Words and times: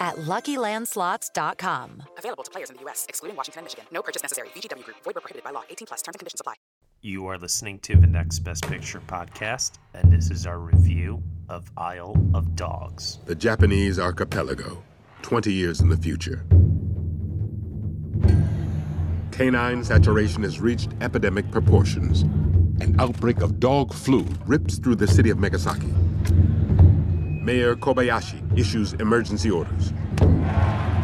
at 0.00 0.16
LuckyLandSlots.com. 0.16 2.02
Available 2.18 2.44
to 2.44 2.50
players 2.50 2.70
in 2.70 2.76
the 2.76 2.82
U.S., 2.82 3.06
excluding 3.08 3.36
Washington 3.36 3.60
and 3.60 3.64
Michigan. 3.66 3.84
No 3.92 4.02
purchase 4.02 4.22
necessary. 4.22 4.48
VGW 4.48 4.84
Group. 4.84 4.96
Void 5.04 5.14
where 5.14 5.22
prohibited 5.22 5.44
by 5.44 5.50
law. 5.50 5.62
18 5.70 5.86
plus. 5.86 6.02
Terms 6.02 6.14
and 6.14 6.20
conditions 6.20 6.40
apply. 6.40 6.54
You 7.02 7.26
are 7.26 7.36
listening 7.36 7.80
to 7.80 7.96
the 7.96 8.06
Next 8.06 8.38
Best 8.38 8.66
Picture 8.66 8.98
podcast, 9.06 9.72
and 9.92 10.10
this 10.10 10.30
is 10.30 10.46
our 10.46 10.58
review 10.58 11.22
of 11.50 11.70
Isle 11.76 12.16
of 12.32 12.56
Dogs. 12.56 13.18
The 13.26 13.34
Japanese 13.34 13.98
archipelago, 13.98 14.82
20 15.20 15.52
years 15.52 15.82
in 15.82 15.90
the 15.90 15.98
future. 15.98 16.46
Canine 19.32 19.84
saturation 19.84 20.44
has 20.44 20.60
reached 20.60 20.92
epidemic 21.02 21.50
proportions. 21.50 22.22
An 22.80 22.96
outbreak 22.98 23.42
of 23.42 23.60
dog 23.60 23.92
flu 23.92 24.24
rips 24.46 24.78
through 24.78 24.94
the 24.94 25.06
city 25.06 25.28
of 25.28 25.38
Megasaki. 25.38 25.92
Mayor 27.44 27.76
Kobayashi 27.76 28.58
issues 28.58 28.94
emergency 28.94 29.50
orders, 29.50 29.92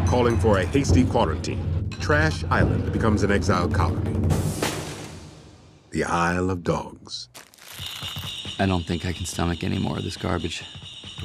calling 0.08 0.38
for 0.38 0.56
a 0.56 0.64
hasty 0.64 1.04
quarantine. 1.04 1.90
Trash 2.00 2.44
Island 2.44 2.90
becomes 2.94 3.22
an 3.22 3.30
exile 3.30 3.68
colony. 3.68 4.18
The 5.90 6.04
Isle 6.04 6.48
of 6.48 6.64
Dogs. 6.64 7.28
I 8.58 8.64
don't 8.64 8.84
think 8.86 9.04
I 9.04 9.12
can 9.12 9.26
stomach 9.26 9.62
any 9.62 9.78
more 9.78 9.98
of 9.98 10.02
this 10.02 10.16
garbage. 10.16 10.64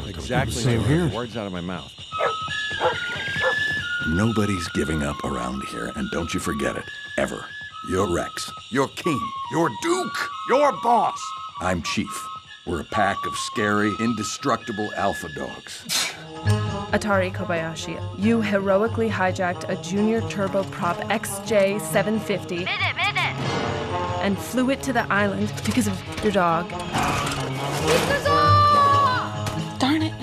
Exactly. 0.05 0.52
Same 0.52 0.81
here. 0.81 1.08
Words 1.08 1.38
out 1.38 1.47
of 1.47 1.53
my 1.53 1.61
mouth. 1.61 1.93
Nobody's 4.09 4.67
giving 4.69 5.02
up 5.02 5.23
around 5.23 5.63
here, 5.69 5.93
and 5.95 6.11
don't 6.11 6.33
you 6.33 6.41
forget 6.41 6.75
it, 6.75 6.83
ever. 7.17 7.45
You're 7.89 8.13
Rex. 8.13 8.52
You're 8.69 8.89
king. 8.89 9.21
You're 9.52 9.71
duke. 9.81 10.30
You're 10.49 10.73
boss. 10.83 11.21
I'm 11.61 11.81
chief. 11.83 12.34
We're 12.66 12.81
a 12.81 12.85
pack 12.85 13.17
of 13.27 13.35
scary, 13.35 13.94
indestructible 13.99 14.91
alpha 14.95 15.30
dogs. 15.35 15.83
Atari 16.91 17.31
Kobayashi, 17.31 17.99
you 18.17 18.41
heroically 18.41 19.08
hijacked 19.08 19.69
a 19.69 19.75
junior 19.83 20.21
turboprop 20.21 20.95
XJ750 21.09 22.67
and 24.21 24.36
flew 24.38 24.71
it 24.71 24.81
to 24.81 24.93
the 24.93 25.02
island 25.13 25.53
because 25.63 25.86
of 25.86 26.23
your 26.23 26.31
dog. 26.31 26.67
Darn 29.77 30.02
it. 30.02 30.13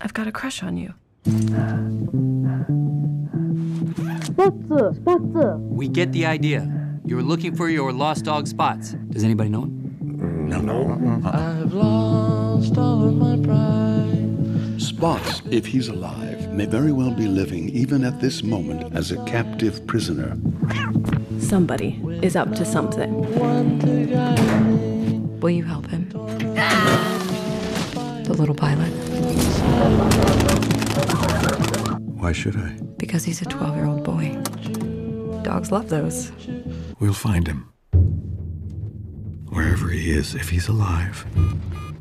I've 0.00 0.14
got 0.14 0.26
a 0.26 0.32
crush 0.32 0.62
on 0.62 0.78
you. 0.78 0.94
We 5.68 5.88
get 5.88 6.12
the 6.12 6.24
idea. 6.24 6.70
You're 7.04 7.22
looking 7.22 7.54
for 7.54 7.68
your 7.68 7.92
lost 7.92 8.24
dog 8.24 8.46
spots. 8.46 8.96
Does 9.10 9.24
anybody 9.24 9.50
know 9.50 9.64
him? 9.64 9.83
No, 10.48 10.60
no. 10.60 11.20
I 11.24 11.40
have 11.58 11.72
lost 11.72 12.76
all 12.76 13.08
of 13.08 13.14
my 13.14 13.36
pride. 13.38 14.80
Spots, 14.80 15.42
if 15.50 15.66
he's 15.66 15.88
alive, 15.88 16.52
may 16.52 16.66
very 16.66 16.92
well 16.92 17.10
be 17.10 17.26
living 17.26 17.70
even 17.70 18.04
at 18.04 18.20
this 18.20 18.42
moment 18.42 18.94
as 18.94 19.10
a 19.10 19.22
captive 19.24 19.86
prisoner. 19.86 20.36
Somebody 21.38 22.00
is 22.22 22.36
up 22.36 22.52
to 22.54 22.64
something. 22.64 23.10
Will 25.40 25.50
you 25.50 25.64
help 25.64 25.86
him? 25.86 26.08
The 28.24 28.34
little 28.38 28.54
pilot. 28.54 28.92
Why 32.20 32.32
should 32.32 32.56
I? 32.56 32.78
Because 32.98 33.24
he's 33.24 33.42
a 33.42 33.46
12 33.46 33.76
year 33.76 33.86
old 33.86 34.04
boy. 34.04 34.36
Dogs 35.42 35.70
love 35.72 35.88
those. 35.88 36.32
We'll 37.00 37.12
find 37.12 37.46
him. 37.46 37.73
Wherever 39.54 39.88
he 39.88 40.10
is, 40.10 40.34
if 40.34 40.48
he's 40.48 40.66
alive, 40.66 41.24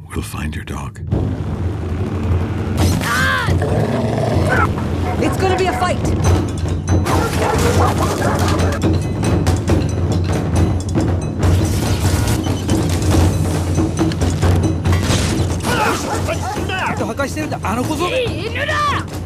we'll 0.10 0.24
find 0.24 0.56
your 0.56 0.66
dog. 0.66 1.02
It's 5.22 5.38
gonna 5.38 5.56
be 5.56 5.68
a 5.68 5.74
fight! 5.74 6.00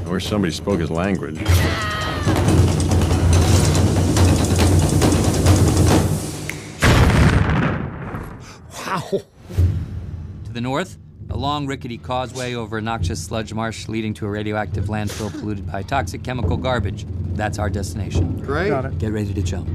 I 0.06 0.10
wish 0.10 0.28
somebody 0.28 0.52
spoke 0.52 0.82
his 0.82 0.92
language. 0.92 1.40
To 9.00 10.52
the 10.52 10.62
north, 10.62 10.97
a 11.30 11.38
long 11.38 11.68
rickety 11.68 11.97
causeway 11.97 12.56
over 12.56 12.78
a 12.78 12.81
noxious 12.81 13.24
sludge 13.24 13.53
marsh 13.53 13.88
leading 13.88 14.13
to 14.16 14.25
a 14.25 14.30
radioactive 14.30 14.85
landfill 14.85 15.31
polluted 15.31 15.72
by 15.72 15.84
toxic 15.84 16.24
chemical 16.24 16.58
garbage. 16.58 17.06
That's 17.34 17.59
our 17.59 17.69
destination. 17.69 18.40
Great. 18.40 18.69
Got 18.69 18.86
it. 18.86 18.97
Get 18.97 19.12
ready 19.12 19.34
to 19.34 19.41
jump. 19.41 19.69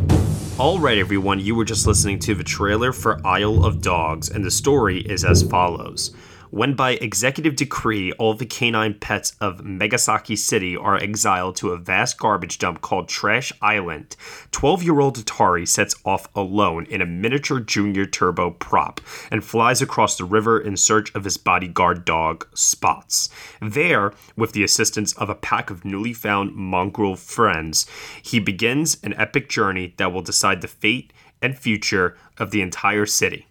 All 0.58 0.78
right, 0.78 0.98
everyone, 0.98 1.40
you 1.40 1.54
were 1.54 1.64
just 1.64 1.86
listening 1.86 2.18
to 2.20 2.34
the 2.34 2.44
trailer 2.44 2.92
for 2.92 3.24
Isle 3.26 3.64
of 3.64 3.80
Dogs, 3.80 4.28
and 4.28 4.44
the 4.44 4.50
story 4.50 5.00
is 5.00 5.24
as 5.24 5.42
follows. 5.42 6.10
When 6.52 6.74
by 6.74 6.90
executive 6.90 7.56
decree, 7.56 8.12
all 8.12 8.34
the 8.34 8.44
canine 8.44 8.92
pets 9.00 9.34
of 9.40 9.64
Megasaki 9.64 10.36
City 10.36 10.76
are 10.76 10.98
exiled 10.98 11.56
to 11.56 11.70
a 11.70 11.78
vast 11.78 12.18
garbage 12.18 12.58
dump 12.58 12.82
called 12.82 13.08
Trash 13.08 13.54
Island, 13.62 14.16
12 14.50 14.82
year 14.82 15.00
old 15.00 15.16
Atari 15.16 15.66
sets 15.66 15.94
off 16.04 16.28
alone 16.36 16.84
in 16.90 17.00
a 17.00 17.06
miniature 17.06 17.58
junior 17.58 18.04
turbo 18.04 18.50
prop 18.50 19.00
and 19.30 19.42
flies 19.42 19.80
across 19.80 20.18
the 20.18 20.26
river 20.26 20.60
in 20.60 20.76
search 20.76 21.10
of 21.14 21.24
his 21.24 21.38
bodyguard 21.38 22.04
dog, 22.04 22.46
Spots. 22.52 23.30
There, 23.62 24.12
with 24.36 24.52
the 24.52 24.62
assistance 24.62 25.14
of 25.14 25.30
a 25.30 25.34
pack 25.34 25.70
of 25.70 25.86
newly 25.86 26.12
found 26.12 26.54
mongrel 26.54 27.16
friends, 27.16 27.86
he 28.22 28.38
begins 28.38 28.98
an 29.02 29.14
epic 29.14 29.48
journey 29.48 29.94
that 29.96 30.12
will 30.12 30.20
decide 30.20 30.60
the 30.60 30.68
fate 30.68 31.14
and 31.40 31.58
future 31.58 32.14
of 32.36 32.50
the 32.50 32.60
entire 32.60 33.06
city. 33.06 33.46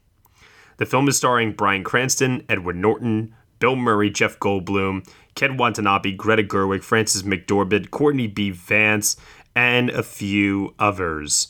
The 0.82 0.88
film 0.88 1.08
is 1.08 1.16
starring 1.16 1.52
Bryan 1.52 1.84
Cranston, 1.84 2.44
Edward 2.50 2.76
Norton, 2.76 3.36
Bill 3.60 3.76
Murray, 3.76 4.10
Jeff 4.10 4.40
Goldblum, 4.40 5.08
Ken 5.36 5.56
Watanabe, 5.56 6.14
Greta 6.14 6.42
Gerwig, 6.42 6.82
Frances 6.82 7.22
McDormand, 7.22 7.92
Courtney 7.92 8.26
B. 8.26 8.50
Vance, 8.50 9.16
and 9.54 9.92
a 9.92 10.02
few 10.02 10.74
others. 10.80 11.50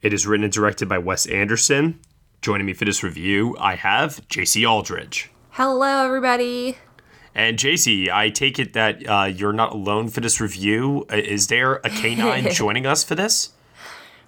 It 0.00 0.14
is 0.14 0.26
written 0.26 0.44
and 0.44 0.52
directed 0.54 0.88
by 0.88 0.96
Wes 0.96 1.26
Anderson. 1.26 2.00
Joining 2.40 2.64
me 2.64 2.72
for 2.72 2.86
this 2.86 3.02
review, 3.02 3.54
I 3.60 3.74
have 3.74 4.26
Jacey 4.28 4.64
Aldredge. 4.64 5.30
Hello, 5.50 6.06
everybody. 6.06 6.78
And 7.34 7.58
Jacey, 7.58 8.10
I 8.10 8.30
take 8.30 8.58
it 8.58 8.72
that 8.72 9.06
uh, 9.06 9.24
you're 9.24 9.52
not 9.52 9.74
alone 9.74 10.08
for 10.08 10.22
this 10.22 10.40
review. 10.40 11.04
Is 11.12 11.48
there 11.48 11.82
a 11.84 11.90
canine 11.90 12.50
joining 12.50 12.86
us 12.86 13.04
for 13.04 13.14
this? 13.14 13.50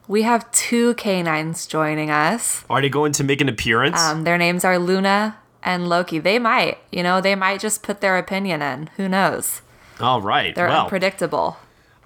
We 0.09 0.23
have 0.23 0.51
two 0.51 0.95
canines 0.95 1.67
joining 1.67 2.11
us. 2.11 2.65
Are 2.69 2.81
they 2.81 2.89
going 2.89 3.13
to 3.13 3.25
make 3.25 3.41
an 3.41 3.49
appearance? 3.49 4.01
Um, 4.01 4.25
their 4.25 4.37
names 4.37 4.65
are 4.65 4.79
Luna 4.79 5.39
and 5.63 5.89
Loki. 5.89 6.19
They 6.19 6.39
might, 6.39 6.79
you 6.91 7.03
know, 7.03 7.21
they 7.21 7.35
might 7.35 7.61
just 7.61 7.83
put 7.83 8.01
their 8.01 8.19
opinion 8.19 8.63
in. 8.63 8.89
Who 8.97 9.09
knows? 9.09 9.63
All 10.01 10.21
right. 10.21 10.55
They're 10.55 10.69
well, 10.69 10.85
unpredictable. 10.85 11.57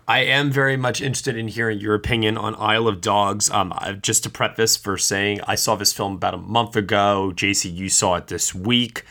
I 0.07 0.21
am 0.21 0.53
very 0.53 0.77
much 0.77 1.01
interested 1.01 1.37
in 1.37 1.49
hearing 1.49 1.81
your 1.81 1.95
opinion 1.95 2.37
on 2.37 2.55
Isle 2.57 2.87
of 2.87 3.01
Dogs. 3.01 3.51
Um, 3.51 3.73
just 4.03 4.23
to 4.25 4.31
preface 4.31 4.77
for 4.77 4.99
saying, 4.99 5.41
I 5.47 5.55
saw 5.55 5.75
this 5.75 5.93
film 5.93 6.15
about 6.15 6.35
a 6.35 6.39
month 6.39 6.77
ago. 6.77 7.33
Jacey, 7.35 7.71
you 7.71 7.89
saw 7.89 8.17
it 8.17 8.29
this 8.29 8.55
week. 8.55 9.05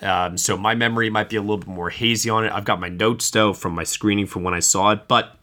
Um, 0.00 0.38
so 0.38 0.56
my 0.56 0.74
memory 0.74 1.10
might 1.10 1.28
be 1.28 1.36
a 1.36 1.40
little 1.40 1.58
bit 1.58 1.66
more 1.68 1.90
hazy 1.90 2.30
on 2.30 2.44
it. 2.44 2.52
I've 2.52 2.64
got 2.64 2.80
my 2.80 2.88
notes 2.88 3.30
though 3.30 3.52
from 3.52 3.74
my 3.74 3.84
screening 3.84 4.26
from 4.26 4.44
when 4.44 4.54
I 4.54 4.60
saw 4.60 4.92
it. 4.92 5.08
But 5.08 5.37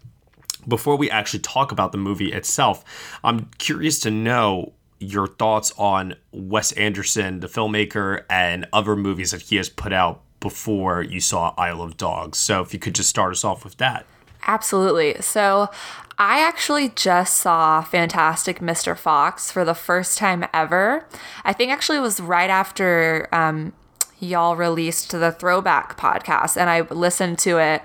before 0.68 0.96
we 0.96 1.10
actually 1.10 1.40
talk 1.40 1.72
about 1.72 1.92
the 1.92 1.98
movie 1.98 2.32
itself, 2.32 2.84
I'm 3.24 3.50
curious 3.58 4.00
to 4.00 4.12
know 4.12 4.74
your 5.00 5.28
thoughts 5.28 5.74
on 5.78 6.16
Wes 6.32 6.72
Anderson, 6.74 7.42
the 7.42 7.48
filmmaker, 7.48 8.24
and 8.30 8.68
other 8.72 8.96
movies 8.96 9.32
that 9.32 9.44
he 9.44 9.58
has 9.58 9.70
put 9.70 9.94
out 9.94 10.22
before 10.40 11.02
you 11.02 11.20
saw 11.20 11.54
Isle 11.58 11.82
of 11.82 11.98
Dogs. 11.98 12.38
So 12.38 12.62
if 12.62 12.74
you 12.74 12.80
could 12.80 12.96
just 12.96 13.10
start 13.10 13.32
us 13.32 13.44
off 13.44 13.64
with 13.64 13.78
that. 13.78 14.06
Absolutely. 14.48 15.20
So, 15.22 15.70
I 16.18 16.40
actually 16.40 16.90
just 16.90 17.38
saw 17.38 17.82
Fantastic 17.82 18.60
Mr. 18.60 18.98
Fox 18.98 19.52
for 19.52 19.66
the 19.66 19.74
first 19.74 20.18
time 20.18 20.46
ever. 20.54 21.06
I 21.44 21.52
think 21.52 21.72
actually 21.72 21.98
it 21.98 22.02
was 22.02 22.22
right 22.22 22.50
after 22.50 23.28
um, 23.34 23.74
y'all 24.20 24.56
released 24.56 25.12
the 25.12 25.32
Throwback 25.34 25.98
podcast, 25.98 26.56
and 26.56 26.70
I 26.70 26.82
listened 26.82 27.40
to 27.40 27.58
it 27.58 27.82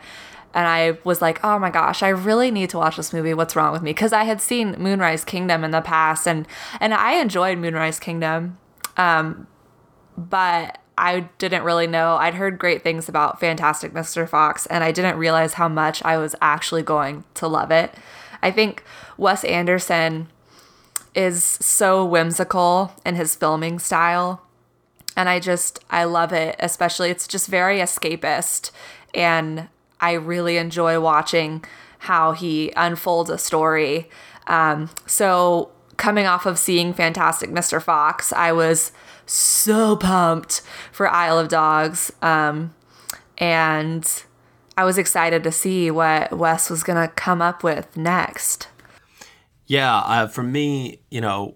and 0.54 0.66
I 0.66 0.98
was 1.04 1.22
like, 1.22 1.42
oh 1.44 1.58
my 1.58 1.70
gosh, 1.70 2.02
I 2.02 2.08
really 2.08 2.50
need 2.50 2.70
to 2.70 2.78
watch 2.78 2.96
this 2.96 3.12
movie. 3.12 3.34
What's 3.34 3.54
wrong 3.54 3.72
with 3.72 3.82
me? 3.82 3.90
Because 3.90 4.12
I 4.12 4.24
had 4.24 4.40
seen 4.40 4.74
Moonrise 4.78 5.24
Kingdom 5.24 5.64
in 5.64 5.70
the 5.70 5.80
past, 5.80 6.26
and 6.26 6.46
and 6.80 6.92
I 6.94 7.14
enjoyed 7.20 7.58
Moonrise 7.58 8.00
Kingdom, 8.00 8.58
um, 8.96 9.46
but 10.16 10.78
I 10.98 11.20
didn't 11.38 11.62
really 11.62 11.86
know. 11.86 12.16
I'd 12.16 12.34
heard 12.34 12.58
great 12.58 12.82
things 12.82 13.08
about 13.08 13.40
Fantastic 13.40 13.92
Mr. 13.92 14.28
Fox, 14.28 14.66
and 14.66 14.84
I 14.84 14.92
didn't 14.92 15.16
realize 15.16 15.54
how 15.54 15.68
much 15.68 16.04
I 16.04 16.18
was 16.18 16.34
actually 16.42 16.82
going 16.82 17.24
to 17.34 17.48
love 17.48 17.70
it. 17.70 17.94
I 18.42 18.50
think 18.50 18.84
Wes 19.16 19.44
Anderson 19.44 20.28
is 21.14 21.42
so 21.42 22.04
whimsical 22.04 22.92
in 23.04 23.14
his 23.14 23.34
filming 23.34 23.78
style. 23.78 24.42
And 25.16 25.28
I 25.28 25.40
just, 25.40 25.80
I 25.90 26.04
love 26.04 26.32
it, 26.32 26.56
especially 26.58 27.10
it's 27.10 27.26
just 27.26 27.48
very 27.48 27.78
escapist. 27.78 28.70
And 29.14 29.68
I 30.00 30.12
really 30.12 30.56
enjoy 30.56 31.00
watching 31.00 31.64
how 32.00 32.32
he 32.32 32.72
unfolds 32.76 33.30
a 33.30 33.38
story. 33.38 34.08
Um, 34.46 34.90
so, 35.06 35.70
coming 35.96 36.26
off 36.26 36.46
of 36.46 36.58
seeing 36.58 36.94
Fantastic 36.94 37.50
Mr. 37.50 37.82
Fox, 37.82 38.32
I 38.32 38.52
was 38.52 38.92
so 39.26 39.96
pumped 39.96 40.62
for 40.92 41.08
Isle 41.08 41.38
of 41.38 41.48
Dogs. 41.48 42.12
Um, 42.22 42.74
and 43.38 44.24
I 44.76 44.84
was 44.84 44.98
excited 44.98 45.42
to 45.44 45.52
see 45.52 45.90
what 45.90 46.32
Wes 46.32 46.70
was 46.70 46.82
going 46.82 47.00
to 47.00 47.12
come 47.14 47.42
up 47.42 47.62
with 47.62 47.96
next. 47.96 48.68
Yeah, 49.66 49.98
uh, 49.98 50.26
for 50.26 50.42
me, 50.42 51.00
you 51.10 51.20
know, 51.20 51.54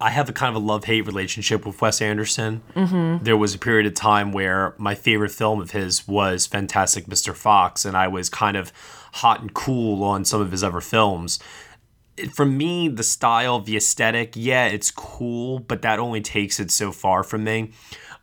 I 0.00 0.10
have 0.10 0.28
a 0.28 0.32
kind 0.32 0.54
of 0.54 0.62
a 0.62 0.66
love 0.66 0.84
hate 0.84 1.06
relationship 1.06 1.64
with 1.64 1.80
Wes 1.80 2.02
Anderson. 2.02 2.62
Mm-hmm. 2.74 3.24
There 3.24 3.36
was 3.36 3.54
a 3.54 3.58
period 3.58 3.86
of 3.86 3.94
time 3.94 4.30
where 4.32 4.74
my 4.76 4.94
favorite 4.94 5.30
film 5.30 5.60
of 5.60 5.70
his 5.70 6.06
was 6.06 6.46
Fantastic 6.46 7.06
Mr. 7.06 7.34
Fox, 7.34 7.84
and 7.84 7.96
I 7.96 8.06
was 8.08 8.28
kind 8.28 8.56
of 8.56 8.72
hot 9.14 9.40
and 9.40 9.54
cool 9.54 10.04
on 10.04 10.24
some 10.26 10.42
of 10.42 10.52
his 10.52 10.62
other 10.62 10.82
films. 10.82 11.38
For 12.34 12.44
me, 12.44 12.88
the 12.88 13.02
style, 13.02 13.60
the 13.60 13.76
aesthetic, 13.76 14.34
yeah, 14.36 14.66
it's 14.66 14.90
cool, 14.90 15.60
but 15.60 15.82
that 15.82 15.98
only 15.98 16.20
takes 16.20 16.60
it 16.60 16.70
so 16.70 16.92
far 16.92 17.22
from 17.22 17.44
me. 17.44 17.72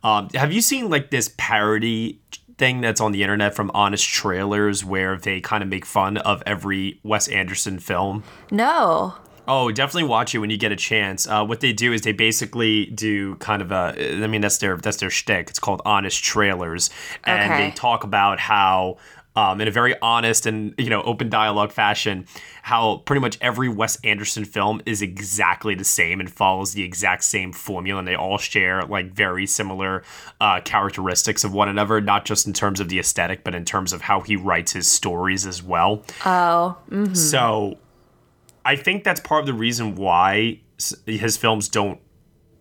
Um, 0.04 0.28
have 0.34 0.52
you 0.52 0.60
seen 0.60 0.90
like 0.90 1.10
this 1.10 1.32
parody 1.38 2.20
thing 2.56 2.80
that's 2.80 3.00
on 3.00 3.10
the 3.10 3.22
internet 3.22 3.54
from 3.54 3.70
Honest 3.74 4.06
Trailers 4.06 4.84
where 4.84 5.16
they 5.16 5.40
kind 5.40 5.62
of 5.62 5.68
make 5.68 5.84
fun 5.84 6.18
of 6.18 6.42
every 6.46 7.00
Wes 7.02 7.26
Anderson 7.28 7.78
film? 7.78 8.22
No. 8.50 9.14
Oh, 9.46 9.70
definitely 9.70 10.08
watch 10.08 10.34
it 10.34 10.38
when 10.38 10.50
you 10.50 10.56
get 10.56 10.72
a 10.72 10.76
chance. 10.76 11.26
Uh, 11.28 11.44
what 11.44 11.60
they 11.60 11.72
do 11.72 11.92
is 11.92 12.02
they 12.02 12.12
basically 12.12 12.86
do 12.86 13.34
kind 13.36 13.60
of 13.62 13.70
a. 13.72 14.22
I 14.22 14.26
mean, 14.26 14.40
that's 14.40 14.58
their 14.58 14.76
that's 14.76 14.96
their 14.96 15.10
shtick. 15.10 15.50
It's 15.50 15.58
called 15.58 15.82
honest 15.84 16.22
trailers, 16.24 16.90
and 17.24 17.52
Okay. 17.52 17.64
they 17.68 17.70
talk 17.74 18.04
about 18.04 18.40
how, 18.40 18.96
um, 19.36 19.60
in 19.60 19.68
a 19.68 19.70
very 19.70 19.94
honest 20.00 20.46
and 20.46 20.74
you 20.78 20.88
know 20.88 21.02
open 21.02 21.28
dialogue 21.28 21.72
fashion, 21.72 22.26
how 22.62 22.98
pretty 23.04 23.20
much 23.20 23.36
every 23.42 23.68
Wes 23.68 23.98
Anderson 24.02 24.46
film 24.46 24.80
is 24.86 25.02
exactly 25.02 25.74
the 25.74 25.84
same 25.84 26.20
and 26.20 26.30
follows 26.32 26.72
the 26.72 26.82
exact 26.82 27.22
same 27.24 27.52
formula, 27.52 27.98
and 27.98 28.08
they 28.08 28.14
all 28.14 28.38
share 28.38 28.82
like 28.84 29.12
very 29.12 29.44
similar 29.46 30.04
uh, 30.40 30.60
characteristics 30.62 31.44
of 31.44 31.52
one 31.52 31.68
another, 31.68 32.00
not 32.00 32.24
just 32.24 32.46
in 32.46 32.54
terms 32.54 32.80
of 32.80 32.88
the 32.88 32.98
aesthetic, 32.98 33.44
but 33.44 33.54
in 33.54 33.66
terms 33.66 33.92
of 33.92 34.00
how 34.00 34.20
he 34.22 34.36
writes 34.36 34.72
his 34.72 34.90
stories 34.90 35.44
as 35.44 35.62
well. 35.62 36.02
Oh. 36.24 36.78
mhm. 36.90 37.14
So 37.14 37.76
I 38.64 38.76
think 38.76 39.04
that's 39.04 39.20
part 39.20 39.40
of 39.40 39.46
the 39.46 39.54
reason 39.54 39.94
why 39.94 40.60
his 41.06 41.36
films 41.36 41.68
don't 41.68 42.00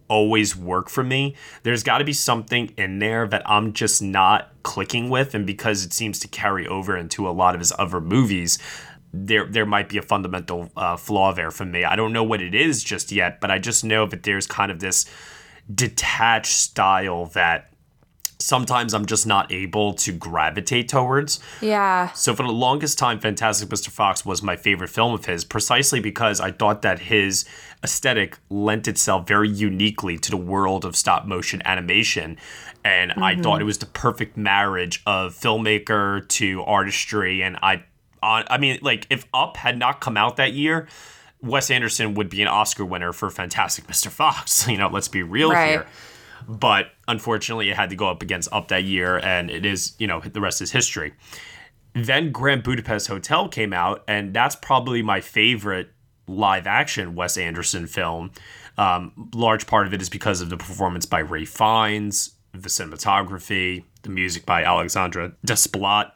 always 0.08 0.56
work 0.56 0.90
for 0.90 1.04
me. 1.04 1.36
There's 1.64 1.84
got 1.84 2.00
to 2.00 2.04
be 2.04 2.14
something 2.14 2.74
in 2.78 3.00
there 3.00 3.28
that 3.28 3.42
I'm 3.50 3.74
just 3.74 4.02
not 4.02 4.52
clicking 4.64 5.10
with 5.10 5.34
and 5.34 5.46
because 5.46 5.86
it 5.86 5.94
seems 5.94 6.20
to 6.20 6.28
carry 6.28 6.68
over 6.68 6.96
into 6.96 7.28
a 7.28 7.32
lot 7.32 7.56
of 7.56 7.62
his 7.62 7.74
other 7.80 8.00
movies, 8.00 8.60
there 9.14 9.46
there 9.46 9.66
might 9.66 9.90
be 9.90 9.98
a 9.98 10.02
fundamental 10.02 10.72
uh, 10.76 10.98
flaw 10.98 11.34
there 11.34 11.52
for 11.52 11.66
me. 11.66 11.84
I 11.84 11.96
don't 11.96 12.14
know 12.14 12.24
what 12.24 12.42
it 12.42 12.56
is 12.56 12.84
just 12.84 13.12
yet, 13.12 13.40
but 13.40 13.52
I 13.52 13.60
just 13.60 13.84
know 13.84 14.06
that 14.08 14.24
there's 14.24 14.48
kind 14.48 14.72
of 14.72 14.80
this 14.80 15.06
detached 15.74 16.54
style 16.54 17.28
that 17.28 17.73
sometimes 18.44 18.94
I'm 18.94 19.06
just 19.06 19.26
not 19.26 19.52
able 19.52 19.94
to 19.94 20.12
gravitate 20.12 20.90
towards. 20.90 21.40
Yeah. 21.62 22.12
So 22.12 22.36
for 22.36 22.44
the 22.44 22.52
longest 22.52 22.98
time, 23.00 23.20
Fantastic 23.20 23.70
Mr. 23.70 23.88
Fox 23.90 24.26
was 24.26 24.44
my 24.44 24.56
favorite 24.56 24.90
film 24.90 25.14
of 25.14 25.26
his, 25.26 25.46
precisely 25.46 26.00
because 26.00 26.42
I 26.42 26.52
thought 26.52 26.82
that 26.82 27.00
his 27.00 27.46
aesthetic 27.84 28.38
lent 28.50 28.88
itself 28.88 29.28
very 29.28 29.50
uniquely 29.50 30.18
to 30.18 30.30
the 30.32 30.38
world 30.38 30.84
of 30.86 30.96
stop 30.96 31.26
motion 31.26 31.62
animation. 31.66 32.38
And 32.84 33.14
I 33.14 33.36
Mhm. 33.36 33.44
thought 33.44 33.62
it 33.62 33.66
was 33.66 33.78
the 33.78 33.86
perfect 33.86 34.36
marriage 34.36 35.02
of 35.06 35.34
filmmaker 35.34 36.28
to 36.30 36.64
artistry. 36.64 37.42
And 37.42 37.58
I, 37.64 37.84
I 38.22 38.44
I 38.50 38.58
mean, 38.58 38.80
like 38.82 39.08
if 39.10 39.26
Up 39.34 39.58
had 39.58 39.78
not 39.78 40.02
come 40.02 40.18
out 40.18 40.36
that 40.36 40.52
year, 40.54 40.88
Wes 41.42 41.72
Anderson 41.72 42.14
would 42.14 42.30
be 42.30 42.42
an 42.42 42.48
Oscar 42.50 42.84
winner 42.86 43.12
for 43.14 43.30
Fantastic 43.30 43.88
Mr. 43.88 44.10
Fox. 44.10 44.68
You 44.74 44.78
know, 44.78 44.90
let's 44.90 45.08
be 45.08 45.24
real 45.24 45.52
Right. 45.52 45.70
here 45.70 45.86
but 46.48 46.92
unfortunately 47.08 47.70
it 47.70 47.76
had 47.76 47.90
to 47.90 47.96
go 47.96 48.08
up 48.08 48.22
against 48.22 48.52
up 48.52 48.68
that 48.70 48.84
year 48.84 49.18
and 49.20 49.50
it 49.50 49.66
is 49.66 49.94
you 50.00 50.08
know 50.08 50.20
the 50.20 50.42
rest 50.42 50.62
is 50.62 50.72
history. 50.72 51.14
Then 51.94 52.32
grand 52.32 52.64
budapest 52.64 53.08
hotel 53.08 53.48
came 53.48 53.74
out 53.74 54.04
and 54.08 54.34
that's 54.34 54.56
probably 54.56 55.02
my 55.02 55.22
favorite 55.22 55.92
live 56.28 56.68
action 56.68 57.16
wes 57.16 57.38
anderson 57.38 57.88
film. 57.88 58.32
Um, 58.78 59.30
large 59.36 59.68
part 59.68 59.86
of 59.86 59.94
it 59.94 60.02
is 60.02 60.10
because 60.10 60.42
of 60.42 60.50
the 60.50 60.58
performance 60.58 61.06
by 61.06 61.22
ralph 61.22 61.50
fiennes 61.50 62.32
the 62.54 62.70
cinematography 62.70 63.84
the 64.04 64.10
music 64.10 64.46
by 64.46 64.64
alexandre 64.64 65.34
desplat. 65.46 66.12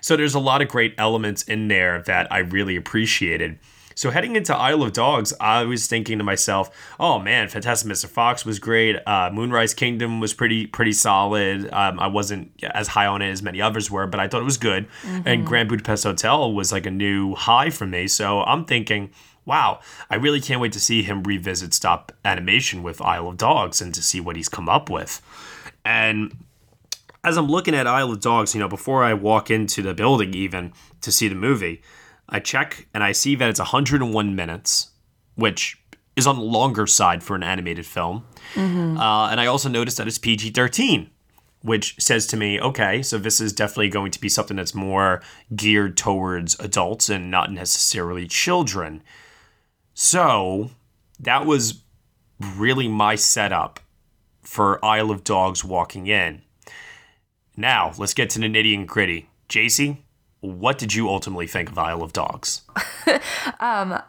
So 0.00 0.16
there's 0.16 0.34
a 0.34 0.40
lot 0.40 0.62
of 0.62 0.68
great 0.68 0.94
elements 0.98 1.42
in 1.42 1.68
there 1.68 2.02
that 2.02 2.30
i 2.32 2.38
really 2.38 2.76
appreciated 2.76 3.58
so 3.94 4.10
heading 4.10 4.36
into 4.36 4.54
Isle 4.56 4.82
of 4.82 4.92
Dogs, 4.92 5.32
I 5.40 5.64
was 5.64 5.86
thinking 5.86 6.18
to 6.18 6.24
myself, 6.24 6.70
"Oh 6.98 7.18
man, 7.18 7.48
Fantastic 7.48 7.90
Mr. 7.90 8.06
Fox 8.06 8.44
was 8.44 8.58
great. 8.58 8.96
Uh, 9.06 9.30
Moonrise 9.32 9.74
Kingdom 9.74 10.20
was 10.20 10.34
pretty 10.34 10.66
pretty 10.66 10.92
solid. 10.92 11.68
Um, 11.72 11.98
I 12.00 12.06
wasn't 12.06 12.52
as 12.62 12.88
high 12.88 13.06
on 13.06 13.22
it 13.22 13.30
as 13.30 13.42
many 13.42 13.60
others 13.60 13.90
were, 13.90 14.06
but 14.06 14.20
I 14.20 14.28
thought 14.28 14.40
it 14.42 14.44
was 14.44 14.58
good. 14.58 14.86
Mhm. 15.04 15.22
And 15.26 15.46
Grand 15.46 15.68
Budapest 15.68 16.04
Hotel 16.04 16.52
was 16.52 16.72
like 16.72 16.86
a 16.86 16.90
new 16.90 17.34
high 17.34 17.70
for 17.70 17.86
me. 17.86 18.06
So 18.08 18.42
I'm 18.42 18.64
thinking, 18.64 19.10
wow, 19.44 19.80
I 20.10 20.16
really 20.16 20.40
can't 20.40 20.60
wait 20.60 20.72
to 20.72 20.80
see 20.80 21.02
him 21.02 21.22
revisit 21.22 21.74
stop 21.74 22.12
animation 22.24 22.82
with 22.82 23.00
Isle 23.02 23.28
of 23.28 23.36
Dogs 23.36 23.80
and 23.80 23.92
to 23.94 24.02
see 24.02 24.20
what 24.20 24.36
he's 24.36 24.48
come 24.48 24.68
up 24.68 24.88
with. 24.88 25.20
And 25.84 26.32
as 27.24 27.36
I'm 27.36 27.48
looking 27.48 27.74
at 27.74 27.86
Isle 27.86 28.12
of 28.12 28.20
Dogs, 28.20 28.54
you 28.54 28.60
know, 28.60 28.68
before 28.68 29.04
I 29.04 29.14
walk 29.14 29.50
into 29.50 29.82
the 29.82 29.94
building 29.94 30.34
even 30.34 30.72
to 31.00 31.12
see 31.12 31.28
the 31.28 31.34
movie, 31.34 31.82
I 32.32 32.40
check 32.40 32.88
and 32.92 33.04
I 33.04 33.12
see 33.12 33.36
that 33.36 33.48
it's 33.48 33.60
101 33.60 34.34
minutes, 34.34 34.90
which 35.36 35.78
is 36.16 36.26
on 36.26 36.36
the 36.36 36.42
longer 36.42 36.86
side 36.86 37.22
for 37.22 37.36
an 37.36 37.42
animated 37.42 37.86
film. 37.86 38.24
Mhm. 38.54 38.98
Uh, 38.98 39.30
and 39.30 39.38
I 39.40 39.46
also 39.46 39.68
noticed 39.68 39.98
that 39.98 40.08
it's 40.08 40.18
PG 40.18 40.50
13, 40.50 41.10
which 41.60 41.94
says 42.00 42.26
to 42.28 42.36
me, 42.36 42.58
okay, 42.60 43.02
so 43.02 43.18
this 43.18 43.40
is 43.40 43.52
definitely 43.52 43.90
going 43.90 44.10
to 44.10 44.20
be 44.20 44.28
something 44.28 44.56
that's 44.56 44.74
more 44.74 45.22
geared 45.54 45.96
towards 45.96 46.58
adults 46.58 47.08
and 47.08 47.30
not 47.30 47.52
necessarily 47.52 48.26
children. 48.26 49.02
So 49.94 50.70
that 51.20 51.46
was 51.46 51.82
really 52.56 52.88
my 52.88 53.14
setup 53.14 53.78
for 54.42 54.84
Isle 54.84 55.10
of 55.10 55.22
Dogs 55.22 55.64
walking 55.64 56.06
in. 56.08 56.42
Now, 57.56 57.92
let's 57.98 58.14
get 58.14 58.30
to 58.30 58.38
the 58.38 58.46
nitty 58.46 58.74
and 58.74 58.88
gritty. 58.88 59.28
Jacey, 59.48 60.02
what 60.42 60.76
did 60.76 60.92
you 60.92 61.08
ultimately 61.08 61.46
think 61.46 61.70
of 61.70 61.78
Isle 61.78 62.02
of 62.02 62.12
Dogs? 62.12 62.62
Um, 63.58 64.00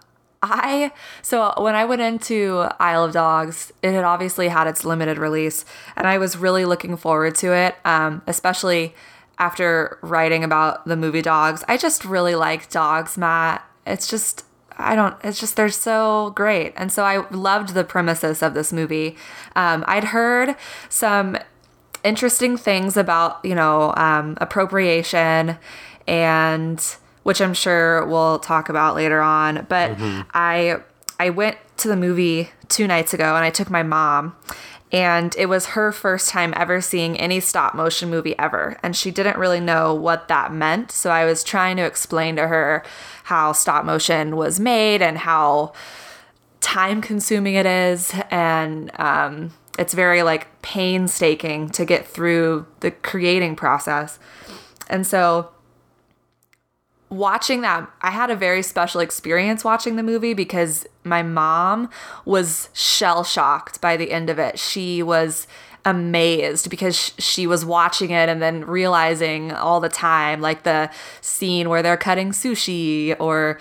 I 0.42 0.92
so 1.22 1.54
when 1.58 1.74
I 1.74 1.86
went 1.86 2.02
into 2.02 2.68
Isle 2.80 3.06
of 3.06 3.14
Dogs, 3.14 3.72
it 3.82 3.94
had 3.94 4.04
obviously 4.04 4.50
had 4.50 4.68
its 4.68 4.84
limited 4.84 5.18
release, 5.18 5.64
and 5.96 6.06
I 6.06 6.18
was 6.18 6.36
really 6.36 6.66
looking 6.66 6.98
forward 6.98 7.36
to 7.36 7.54
it. 7.54 7.76
Um, 7.86 8.22
especially 8.28 8.94
after 9.40 9.98
writing 10.02 10.44
about 10.44 10.86
the 10.86 10.98
movie 10.98 11.22
Dogs, 11.22 11.64
I 11.68 11.78
just 11.78 12.04
really 12.04 12.36
like 12.36 12.70
dogs, 12.70 13.18
Matt. 13.18 13.64
It's 13.88 14.08
just 14.08 14.46
I 14.78 14.96
don't. 14.96 15.16
It's 15.24 15.40
just 15.40 15.56
they're 15.56 15.70
so 15.70 16.32
great, 16.36 16.74
and 16.76 16.92
so 16.92 17.04
I 17.04 17.28
loved 17.30 17.74
the 17.74 17.84
premises 17.84 18.42
of 18.42 18.54
this 18.54 18.74
movie. 18.74 19.16
Um, 19.56 19.86
I'd 19.88 20.06
heard 20.06 20.56
some 20.90 21.38
interesting 22.04 22.58
things 22.58 22.98
about 22.98 23.44
you 23.46 23.56
know 23.56 23.94
um, 23.96 24.38
appropriation 24.42 25.58
and 26.08 26.96
which 27.24 27.42
i'm 27.42 27.54
sure 27.54 28.06
we'll 28.06 28.40
talk 28.40 28.70
about 28.70 28.96
later 28.96 29.22
on 29.22 29.66
but 29.70 29.92
Mhm. 29.98 30.26
i 30.34 30.78
i 31.20 31.30
went 31.30 31.58
to 31.78 31.88
the 31.88 31.96
movie 31.96 32.50
two 32.70 32.88
nights 32.88 33.14
ago 33.14 33.36
and 33.36 33.46
i 33.46 33.50
took 33.50 33.70
my 33.70 33.84
mom 33.84 34.36
and 34.92 35.36
it 35.40 35.48
was 35.48 35.68
her 35.68 35.92
first 35.92 36.30
time 36.30 36.54
ever 36.56 36.80
seeing 36.80 37.18
any 37.20 37.40
stop 37.40 37.74
motion 37.74 38.10
movie 38.10 38.38
ever 38.38 38.78
and 38.84 38.96
she 38.96 39.10
didn't 39.10 39.38
really 39.38 39.60
know 39.60 39.94
what 39.94 40.28
that 40.28 40.54
meant 40.54 40.92
so 40.92 41.10
i 41.10 41.26
was 41.26 41.44
trying 41.44 41.78
to 41.78 41.84
explain 41.84 42.36
to 42.36 42.48
her 42.48 42.84
how 43.26 43.52
stop 43.54 43.86
motion 43.86 44.36
was 44.36 44.60
made 44.60 45.02
and 45.02 45.18
how 45.20 45.72
time 46.62 47.02
consuming 47.02 47.56
it 47.56 47.66
is 47.66 48.14
and 48.32 48.92
um, 49.00 49.52
it's 49.80 49.94
very 49.94 50.24
like 50.24 50.48
painstaking 50.62 51.70
to 51.70 51.84
get 51.86 52.06
through 52.08 52.66
the 52.82 52.92
creating 52.92 53.56
process 53.56 54.20
and 54.90 55.06
so 55.08 55.50
watching 57.14 57.62
that, 57.62 57.90
I 58.02 58.12
had 58.12 58.30
a 58.30 58.36
very 58.36 58.64
special 58.64 59.02
experience 59.02 59.64
watching 59.64 59.96
the 59.96 60.04
movie 60.04 60.34
because 60.34 60.86
my 61.04 61.24
mom 61.24 61.90
was 62.26 62.70
shell 62.74 63.24
shocked 63.24 63.80
by 63.80 63.96
the 63.98 64.12
end 64.12 64.30
of 64.30 64.40
it. 64.40 64.60
She 64.60 65.04
was 65.04 65.48
amazed 65.86 66.70
because 66.70 67.14
she 67.18 67.46
was 67.46 67.66
watching 67.66 68.12
it 68.12 68.30
and 68.30 68.42
then 68.42 68.66
realizing 68.66 69.52
all 69.52 69.80
the 69.80 69.90
time, 69.90 70.42
like 70.42 70.64
the 70.64 70.90
scene 71.22 71.70
where 71.70 71.84
they're 71.84 71.98
cutting 71.98 72.32
sushi 72.32 73.16
or 73.20 73.60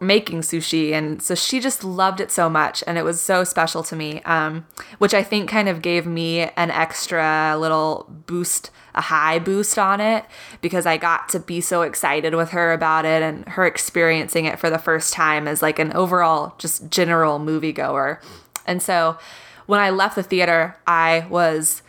making 0.00 0.40
sushi 0.40 0.92
and 0.92 1.20
so 1.20 1.34
she 1.34 1.58
just 1.58 1.82
loved 1.82 2.20
it 2.20 2.30
so 2.30 2.48
much 2.48 2.84
and 2.86 2.96
it 2.96 3.04
was 3.04 3.20
so 3.20 3.42
special 3.42 3.82
to 3.82 3.96
me 3.96 4.22
um, 4.22 4.66
which 4.98 5.12
i 5.12 5.22
think 5.22 5.48
kind 5.48 5.68
of 5.68 5.82
gave 5.82 6.06
me 6.06 6.42
an 6.56 6.70
extra 6.70 7.56
little 7.58 8.06
boost 8.26 8.70
a 8.94 9.00
high 9.00 9.38
boost 9.38 9.78
on 9.78 10.00
it 10.00 10.24
because 10.60 10.86
i 10.86 10.96
got 10.96 11.28
to 11.28 11.40
be 11.40 11.60
so 11.60 11.82
excited 11.82 12.34
with 12.34 12.50
her 12.50 12.72
about 12.72 13.04
it 13.04 13.22
and 13.22 13.48
her 13.50 13.66
experiencing 13.66 14.44
it 14.44 14.58
for 14.58 14.70
the 14.70 14.78
first 14.78 15.12
time 15.12 15.48
as 15.48 15.62
like 15.62 15.78
an 15.78 15.92
overall 15.92 16.54
just 16.58 16.88
general 16.90 17.38
moviegoer. 17.38 18.22
And 18.66 18.82
so 18.82 19.18
when 19.66 19.80
i 19.80 19.90
left 19.90 20.14
the 20.14 20.22
theater 20.22 20.76
i 20.86 21.26
was 21.28 21.82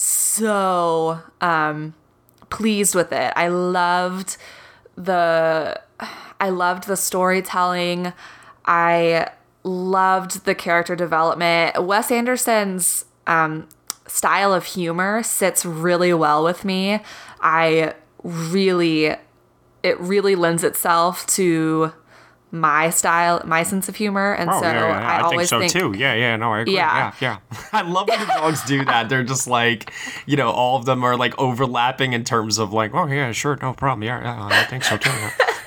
so 0.00 1.20
um, 1.42 1.94
pleased 2.48 2.94
with 2.94 3.12
it. 3.12 3.32
I 3.36 3.48
loved 3.48 4.38
the 4.96 5.80
I 6.40 6.48
loved 6.48 6.86
the 6.86 6.96
storytelling. 6.96 8.12
I 8.64 9.30
loved 9.62 10.46
the 10.46 10.54
character 10.54 10.96
development. 10.96 11.84
Wes 11.84 12.10
Anderson's 12.10 13.04
um, 13.26 13.68
style 14.06 14.52
of 14.52 14.64
humor 14.64 15.22
sits 15.22 15.64
really 15.64 16.14
well 16.14 16.42
with 16.42 16.64
me. 16.64 17.00
I 17.40 17.94
really, 18.22 19.16
it 19.82 20.00
really 20.00 20.34
lends 20.34 20.64
itself 20.64 21.26
to 21.28 21.92
my 22.52 22.90
style, 22.90 23.42
my 23.44 23.62
sense 23.62 23.88
of 23.88 23.96
humor, 23.96 24.32
and 24.32 24.50
Oh, 24.50 24.60
so 24.60 24.66
yeah, 24.66 24.88
yeah. 24.88 25.08
I, 25.08 25.18
I, 25.18 25.20
always 25.22 25.50
think 25.50 25.70
so 25.70 25.92
too. 25.92 25.98
Yeah, 25.98 26.14
yeah, 26.14 26.36
no, 26.36 26.52
I 26.52 26.60
agree. 26.60 26.74
Yeah. 26.74 27.12
Yeah, 27.20 27.38
yeah. 27.52 27.68
I 27.72 27.82
love 27.82 28.08
when 28.08 28.18
the 28.18 28.26
dogs 28.26 28.64
do 28.64 28.84
that. 28.86 29.08
They're 29.08 29.22
just 29.22 29.46
like, 29.46 29.92
you 30.26 30.36
know, 30.36 30.50
all 30.50 30.76
of 30.76 30.84
them 30.84 31.04
are 31.04 31.16
like 31.16 31.38
overlapping 31.38 32.12
in 32.12 32.24
terms 32.24 32.58
of 32.58 32.72
like, 32.72 32.92
oh 32.92 33.06
yeah, 33.06 33.30
sure, 33.30 33.56
no 33.62 33.72
problem. 33.72 34.02
Yeah, 34.02 34.20
yeah 34.20 34.48
I 34.50 34.64
think 34.64 34.82
so 34.82 34.96
too. 34.96 35.10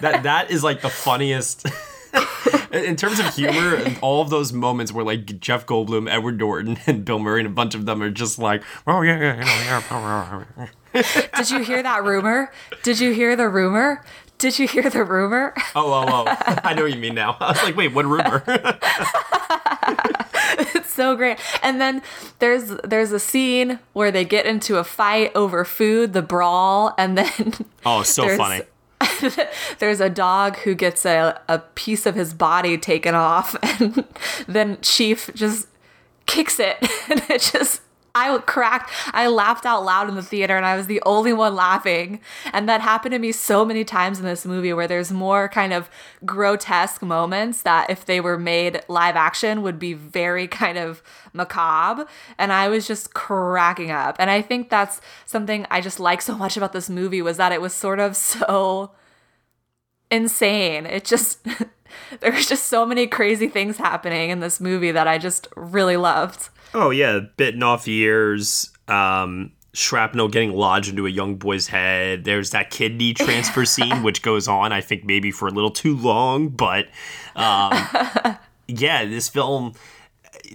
Yeah. 0.02 0.12
that 0.12 0.24
that 0.24 0.52
is 0.52 0.64
like 0.64 0.82
the 0.82 0.90
funniest. 0.90 1.66
in 2.72 2.96
terms 2.96 3.20
of 3.20 3.34
humor, 3.36 3.84
all 4.02 4.22
of 4.22 4.30
those 4.30 4.54
moments 4.54 4.92
where 4.92 5.06
like 5.06 5.40
Jeff 5.40 5.66
Goldblum, 5.66 6.10
Edward 6.10 6.40
Norton, 6.40 6.78
and 6.88 7.06
Bill 7.06 7.20
Murray, 7.20 7.42
and 7.42 7.48
a 7.48 7.52
bunch 7.52 7.76
of 7.76 7.86
them 7.86 8.02
are 8.02 8.10
just 8.10 8.40
like, 8.40 8.64
oh 8.88 9.02
yeah, 9.02 9.20
yeah, 9.20 9.40
know, 9.40 10.46
yeah. 10.94 11.30
Did 11.36 11.50
you 11.50 11.64
hear 11.64 11.82
that 11.82 12.04
rumor? 12.04 12.52
Did 12.84 13.00
you 13.00 13.14
hear 13.14 13.36
the 13.36 13.50
rumor? 13.50 14.04
Did 14.38 14.60
you 14.60 14.68
hear 14.68 14.90
the 14.90 15.04
rumor? 15.04 15.54
Oh, 15.76 15.94
oh, 15.94 16.26
oh. 16.28 16.36
I 16.64 16.74
know 16.74 16.84
what 16.84 16.94
you 16.94 17.00
mean 17.00 17.16
now. 17.16 17.38
I 17.40 17.52
was 17.52 17.64
like, 17.64 17.76
wait, 17.76 17.94
what 17.94 18.06
rumor? 18.06 18.44
it's 20.76 20.92
so 20.92 21.16
great. 21.16 21.40
And 21.62 21.80
then 21.80 22.02
there's 22.40 22.68
there's 22.84 23.12
a 23.12 23.20
scene 23.20 23.80
where 23.94 24.12
they 24.12 24.26
get 24.26 24.46
into 24.46 24.78
a 24.78 24.84
fight 24.84 25.32
over 25.34 25.64
food, 25.64 26.14
the 26.14 26.22
brawl, 26.22 26.94
and 26.98 27.18
then 27.18 27.54
oh, 27.86 28.04
so 28.04 28.36
funny. 28.36 28.64
there's 29.80 30.00
a 30.00 30.10
dog 30.10 30.58
who 30.58 30.76
gets 30.76 31.06
a, 31.06 31.40
a 31.48 31.60
piece 31.60 32.06
of 32.06 32.16
his 32.16 32.34
body 32.34 32.78
taken 32.78 33.16
off 33.16 33.56
and 33.82 34.06
then 34.48 34.78
chief 34.82 35.30
just 35.34 35.68
kicks 36.26 36.60
it 36.60 36.78
and 37.10 37.22
it 37.30 37.42
just 37.42 37.82
I 38.16 38.38
cracked. 38.38 38.92
I 39.12 39.26
laughed 39.26 39.66
out 39.66 39.84
loud 39.84 40.08
in 40.08 40.14
the 40.14 40.22
theater 40.22 40.56
and 40.56 40.68
I 40.68 40.78
was 40.78 40.86
the 40.86 41.02
only 41.04 41.34
one 41.34 41.56
laughing. 41.56 42.22
And 42.52 42.70
that 42.70 42.80
happened 42.80 43.14
to 43.14 43.20
me 43.20 43.32
so 43.32 43.66
many 43.66 43.84
times 43.84 44.20
in 44.20 44.26
this 44.26 44.46
movie 44.46 44.72
where 44.72 44.88
there's 44.88 45.12
more 45.12 45.50
kind 45.50 45.74
of 45.74 45.90
grotesque 46.24 47.02
moments 47.02 47.64
that 47.64 47.90
if 47.90 48.06
they 48.06 48.22
were 48.22 48.38
made 48.38 48.82
live 48.88 49.16
action 49.16 49.64
would 49.64 49.80
be 49.80 49.94
very 49.94 50.48
kind 50.48 50.78
of 50.78 51.02
macabre. 51.34 52.06
And 52.38 52.54
I 52.54 52.68
was 52.70 52.86
just 52.86 53.16
cracking 53.16 53.90
up. 53.90 54.18
And 54.20 54.30
I 54.30 54.44
think 54.44 54.70
that's 54.70 55.02
something 55.26 55.66
I 55.72 55.82
just 55.82 56.00
like 56.00 56.22
so 56.22 56.38
much 56.38 56.56
about 56.56 56.72
this 56.72 56.92
movie 56.92 57.24
was 57.24 57.38
that 57.38 57.52
it 57.52 57.62
was 57.62 57.74
sort 57.74 58.00
of 58.00 58.16
so 58.16 58.92
insane. 60.14 60.86
It 60.86 61.06
just 61.06 61.46
there's 62.20 62.48
just 62.48 62.68
so 62.68 62.86
many 62.86 63.08
crazy 63.08 63.48
things 63.48 63.78
happening 63.78 64.30
in 64.30 64.40
this 64.40 64.60
movie 64.60 64.92
that 64.92 65.08
I 65.08 65.18
just 65.18 65.48
really 65.56 65.98
loved. 65.98 66.50
Oh 66.74 66.90
yeah, 66.90 67.20
bitten 67.38 67.64
off 67.64 67.88
ears, 67.88 68.72
um, 68.88 69.52
shrapnel 69.74 70.28
getting 70.28 70.54
lodged 70.54 70.90
into 70.90 71.06
a 71.06 71.10
young 71.10 71.36
boy's 71.36 71.68
head. 71.68 72.24
There's 72.24 72.52
that 72.52 72.70
kidney 72.70 73.14
transfer 73.14 73.66
scene, 73.66 74.04
which 74.04 74.22
goes 74.22 74.48
on, 74.48 74.72
I 74.72 74.82
think 74.82 75.04
maybe 75.04 75.32
for 75.32 75.48
a 75.48 75.52
little 75.52 75.72
too 75.72 75.96
long, 75.98 76.50
but 76.50 76.88
um, 77.36 77.74
yeah, 78.68 79.06
this 79.06 79.30
film 79.30 79.74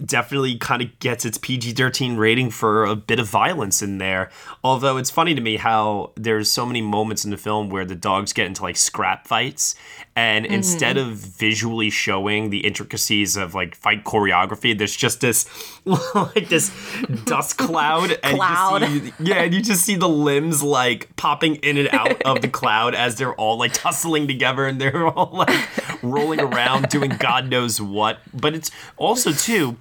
definitely 0.05 0.57
kind 0.57 0.81
of 0.81 0.99
gets 0.99 1.25
its 1.25 1.37
PG-13 1.37 2.17
rating 2.17 2.49
for 2.49 2.85
a 2.85 2.95
bit 2.95 3.19
of 3.19 3.27
violence 3.27 3.81
in 3.81 3.97
there. 3.97 4.29
Although 4.63 4.97
it's 4.97 5.09
funny 5.09 5.35
to 5.35 5.41
me 5.41 5.57
how 5.57 6.11
there's 6.15 6.49
so 6.51 6.65
many 6.65 6.81
moments 6.81 7.25
in 7.25 7.31
the 7.31 7.37
film 7.37 7.69
where 7.69 7.85
the 7.85 7.95
dogs 7.95 8.33
get 8.33 8.47
into 8.47 8.63
like 8.63 8.77
scrap 8.77 9.27
fights 9.27 9.75
and 10.19 10.45
Mm-hmm. 10.45 10.53
instead 10.53 10.97
of 10.97 11.07
visually 11.15 11.89
showing 11.89 12.49
the 12.49 12.59
intricacies 12.65 13.37
of 13.37 13.53
like 13.55 13.75
fight 13.75 14.03
choreography, 14.03 14.77
there's 14.77 14.95
just 14.95 15.21
this 15.21 15.45
like 16.15 16.49
this 16.49 16.71
dust 17.25 17.57
cloud 17.65 18.17
and 18.23 18.35
Cloud. 18.37 18.81
You 18.81 18.99
just 18.99 19.17
see, 19.17 19.23
yeah, 19.23 19.43
and 19.43 19.53
you 19.53 19.61
just 19.61 19.81
see 19.85 19.95
the 19.95 20.09
limbs 20.09 20.61
like 20.61 21.15
popping 21.15 21.55
in 21.57 21.77
and 21.77 21.89
out 21.93 22.21
of 22.23 22.41
the 22.41 22.47
cloud 22.59 22.95
as 22.95 23.15
they're 23.15 23.33
all 23.35 23.57
like 23.57 23.73
tussling 23.73 24.27
together 24.27 24.65
and 24.65 24.79
they're 24.81 25.07
all 25.07 25.31
like 25.31 26.03
rolling 26.03 26.39
around 26.41 26.89
doing 26.89 27.11
God 27.17 27.49
knows 27.49 27.79
what. 27.81 28.19
But 28.33 28.53
it's 28.55 28.71
also 28.97 29.31
too 29.31 29.77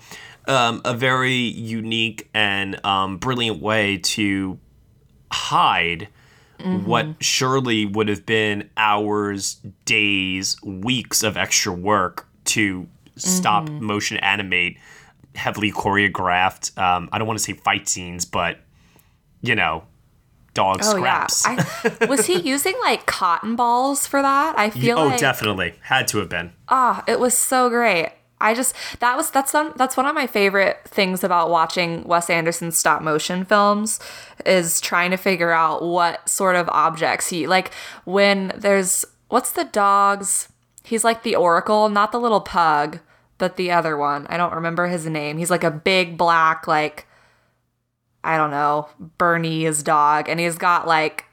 um, 0.47 0.81
a 0.85 0.95
very 0.95 1.33
unique 1.35 2.29
and 2.33 2.85
um, 2.85 3.19
brilliant 3.19 3.61
way 3.61 3.99
to 3.99 4.59
hide 5.33 6.09
what 6.65 7.07
surely 7.21 7.87
would 7.87 8.09
have 8.09 8.27
been 8.27 8.71
hours, 8.77 9.61
days, 9.85 10.57
weeks 10.63 11.23
of 11.23 11.37
extra 11.37 11.73
work 11.73 12.27
to 12.47 12.89
stop 13.17 13.69
motion 13.69 14.17
animate 14.19 14.79
heavily 15.35 15.73
choreographed. 15.73 16.77
Um, 16.79 17.09
I 17.13 17.19
don't 17.19 17.27
want 17.27 17.39
to 17.39 17.45
say 17.45 17.53
fight 17.53 17.89
scenes, 17.89 18.25
but 18.25 18.59
you 19.41 19.55
know, 19.55 19.85
dog 20.55 20.83
scraps. 20.83 21.47
Oh, 21.47 21.53
yeah. 21.53 21.97
I, 22.01 22.05
was 22.07 22.27
he 22.27 22.41
using 22.49 22.75
like 22.81 23.07
cotton 23.07 23.57
balls 23.57 24.07
for 24.07 24.21
that? 24.21 24.59
I 24.59 24.71
feel 24.71 24.99
oh, 24.99 25.07
like 25.07 25.21
definitely 25.21 25.75
had 25.83 26.09
to 26.09 26.19
have 26.19 26.29
been. 26.29 26.53
Ah, 26.69 27.05
it 27.07 27.21
was 27.21 27.35
so 27.37 27.69
great. 27.69 28.11
I 28.41 28.55
just 28.55 28.75
that 29.01 29.17
was 29.17 29.31
that's 29.31 29.53
one 29.53 29.73
that's 29.77 29.97
one 29.97 30.07
of 30.07 30.15
my 30.15 30.27
favorite 30.27 30.81
things 30.85 31.25
about 31.25 31.51
watching 31.51 32.05
Wes 32.05 32.31
Anderson's 32.31 32.77
stop 32.77 33.03
motion 33.03 33.45
films 33.45 33.99
is 34.47 34.81
trying 34.81 35.11
to 35.11 35.17
figure 35.17 35.51
out 35.51 35.83
what 35.83 36.29
sort 36.29 36.57
of 36.57 36.69
objects 36.69 37.29
he 37.29 37.47
like 37.47 37.73
when 38.05 38.53
there's 38.57 39.05
what's 39.29 39.53
the 39.53 39.65
dog's 39.65 40.49
he's 40.85 41.05
like 41.05 41.23
the 41.23 41.37
oracle, 41.37 41.89
not 41.89 42.13
the 42.13 42.21
little 42.21 42.41
pug, 42.41 43.01
but 43.37 43.57
the 43.57 43.71
other 43.71 43.97
one. 43.97 44.27
I 44.29 44.37
don't 44.37 44.55
remember 44.55 44.87
his 44.87 45.07
name. 45.07 45.39
He's 45.39 45.51
like 45.51 45.65
a 45.65 45.71
big 45.71 46.17
black 46.17 46.67
like 46.67 47.07
I 48.23 48.37
don't 48.37 48.51
know, 48.51 48.89
Bernie's 48.99 49.83
dog 49.83 50.29
and 50.29 50.39
he's 50.39 50.57
got 50.57 50.87
like 50.87 51.25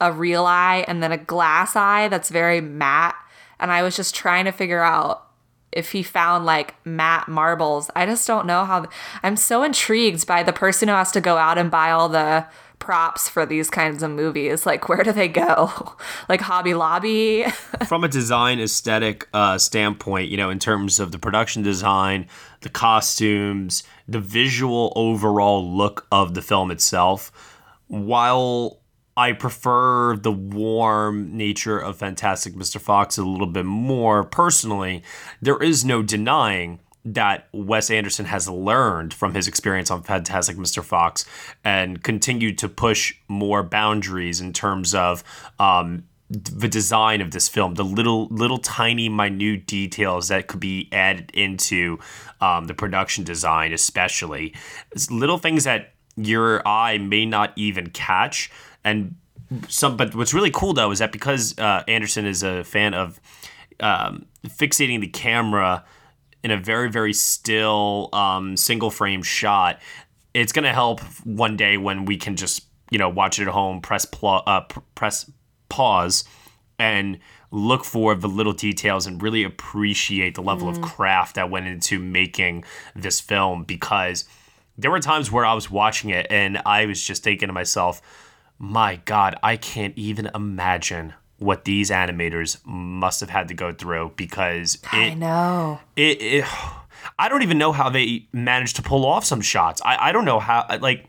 a 0.00 0.12
real 0.12 0.46
eye 0.46 0.84
and 0.88 1.02
then 1.02 1.12
a 1.12 1.18
glass 1.18 1.76
eye 1.76 2.08
that's 2.08 2.30
very 2.30 2.60
matte 2.60 3.14
and 3.58 3.70
I 3.70 3.82
was 3.82 3.94
just 3.94 4.14
trying 4.14 4.46
to 4.46 4.52
figure 4.52 4.82
out 4.82 5.29
if 5.72 5.92
he 5.92 6.02
found 6.02 6.44
like 6.44 6.74
matte 6.84 7.28
marbles. 7.28 7.90
I 7.94 8.06
just 8.06 8.26
don't 8.26 8.46
know 8.46 8.64
how. 8.64 8.86
I'm 9.22 9.36
so 9.36 9.62
intrigued 9.62 10.26
by 10.26 10.42
the 10.42 10.52
person 10.52 10.88
who 10.88 10.94
has 10.94 11.12
to 11.12 11.20
go 11.20 11.36
out 11.36 11.58
and 11.58 11.70
buy 11.70 11.90
all 11.90 12.08
the 12.08 12.46
props 12.80 13.28
for 13.28 13.46
these 13.46 13.70
kinds 13.70 14.02
of 14.02 14.10
movies. 14.10 14.66
Like, 14.66 14.88
where 14.88 15.04
do 15.04 15.12
they 15.12 15.28
go? 15.28 15.94
like 16.28 16.40
Hobby 16.40 16.74
Lobby? 16.74 17.44
From 17.86 18.02
a 18.02 18.08
design 18.08 18.58
aesthetic 18.58 19.28
uh, 19.32 19.58
standpoint, 19.58 20.30
you 20.30 20.36
know, 20.36 20.50
in 20.50 20.58
terms 20.58 20.98
of 20.98 21.12
the 21.12 21.18
production 21.18 21.62
design, 21.62 22.26
the 22.62 22.68
costumes, 22.68 23.84
the 24.08 24.18
visual 24.18 24.92
overall 24.96 25.76
look 25.76 26.06
of 26.10 26.34
the 26.34 26.42
film 26.42 26.70
itself, 26.70 27.30
while 27.86 28.79
I 29.16 29.32
prefer 29.32 30.16
the 30.16 30.32
warm 30.32 31.36
nature 31.36 31.78
of 31.78 31.98
Fantastic 31.98 32.54
Mr. 32.54 32.80
Fox 32.80 33.18
a 33.18 33.24
little 33.24 33.46
bit 33.46 33.66
more 33.66 34.24
personally. 34.24 35.02
There 35.42 35.62
is 35.62 35.84
no 35.84 36.02
denying 36.02 36.80
that 37.04 37.48
Wes 37.52 37.90
Anderson 37.90 38.26
has 38.26 38.48
learned 38.48 39.14
from 39.14 39.34
his 39.34 39.48
experience 39.48 39.90
on 39.90 40.02
Fantastic 40.02 40.56
Mr. 40.56 40.82
Fox 40.82 41.24
and 41.64 42.02
continued 42.02 42.58
to 42.58 42.68
push 42.68 43.14
more 43.26 43.62
boundaries 43.62 44.40
in 44.40 44.52
terms 44.52 44.94
of 44.94 45.24
um, 45.58 46.04
the 46.28 46.68
design 46.68 47.20
of 47.20 47.32
this 47.32 47.48
film, 47.48 47.74
the 47.74 47.84
little, 47.84 48.28
little 48.28 48.58
tiny, 48.58 49.08
minute 49.08 49.66
details 49.66 50.28
that 50.28 50.46
could 50.46 50.60
be 50.60 50.88
added 50.92 51.30
into 51.34 51.98
um, 52.40 52.66
the 52.66 52.74
production 52.74 53.24
design, 53.24 53.72
especially 53.72 54.54
It's 54.92 55.10
little 55.10 55.38
things 55.38 55.64
that 55.64 55.94
your 56.16 56.66
eye 56.66 56.98
may 56.98 57.24
not 57.24 57.52
even 57.56 57.90
catch 57.90 58.50
and 58.84 59.14
some, 59.68 59.96
but 59.96 60.14
what's 60.14 60.32
really 60.32 60.50
cool 60.50 60.72
though 60.72 60.90
is 60.90 61.00
that 61.00 61.12
because 61.12 61.58
uh, 61.58 61.82
Anderson 61.88 62.24
is 62.26 62.42
a 62.42 62.62
fan 62.64 62.94
of 62.94 63.20
um, 63.80 64.26
fixating 64.46 65.00
the 65.00 65.08
camera 65.08 65.84
in 66.44 66.50
a 66.50 66.56
very 66.56 66.90
very 66.90 67.12
still 67.12 68.08
um, 68.12 68.56
single 68.56 68.90
frame 68.90 69.22
shot, 69.22 69.80
it's 70.34 70.52
gonna 70.52 70.72
help 70.72 71.00
one 71.24 71.56
day 71.56 71.76
when 71.76 72.04
we 72.04 72.16
can 72.16 72.36
just 72.36 72.64
you 72.90 72.98
know 72.98 73.08
watch 73.08 73.38
it 73.38 73.42
at 73.42 73.48
home, 73.48 73.80
press 73.80 74.04
pl- 74.04 74.42
uh, 74.46 74.60
pr- 74.62 74.80
press 74.94 75.30
pause, 75.68 76.24
and 76.78 77.18
look 77.52 77.84
for 77.84 78.14
the 78.14 78.28
little 78.28 78.52
details 78.52 79.06
and 79.06 79.20
really 79.22 79.42
appreciate 79.42 80.34
the 80.36 80.42
level 80.42 80.68
Mm. 80.68 80.76
of 80.76 80.82
craft 80.82 81.34
that 81.34 81.50
went 81.50 81.66
into 81.66 81.98
making 81.98 82.64
this 82.94 83.18
film 83.20 83.64
because 83.64 84.24
there 84.78 84.90
were 84.90 85.00
times 85.00 85.32
where 85.32 85.44
I 85.44 85.52
was 85.54 85.68
watching 85.68 86.10
it 86.10 86.28
and 86.30 86.58
I 86.64 86.86
was 86.86 87.02
just 87.04 87.24
thinking 87.24 87.48
to 87.48 87.52
myself, 87.52 88.00
my 88.60 89.00
God, 89.06 89.34
I 89.42 89.56
can't 89.56 89.96
even 89.96 90.30
imagine 90.34 91.14
what 91.38 91.64
these 91.64 91.90
animators 91.90 92.58
must 92.66 93.20
have 93.20 93.30
had 93.30 93.48
to 93.48 93.54
go 93.54 93.72
through 93.72 94.12
because 94.16 94.78
I 94.92 95.14
know. 95.14 95.80
it, 95.96 96.20
it 96.20 96.44
I 97.18 97.30
don't 97.30 97.42
even 97.42 97.56
know 97.56 97.72
how 97.72 97.88
they 97.88 98.28
managed 98.32 98.76
to 98.76 98.82
pull 98.82 99.06
off 99.06 99.24
some 99.24 99.40
shots. 99.40 99.80
I, 99.82 100.08
I 100.08 100.12
don't 100.12 100.26
know 100.26 100.38
how 100.38 100.66
like 100.80 101.06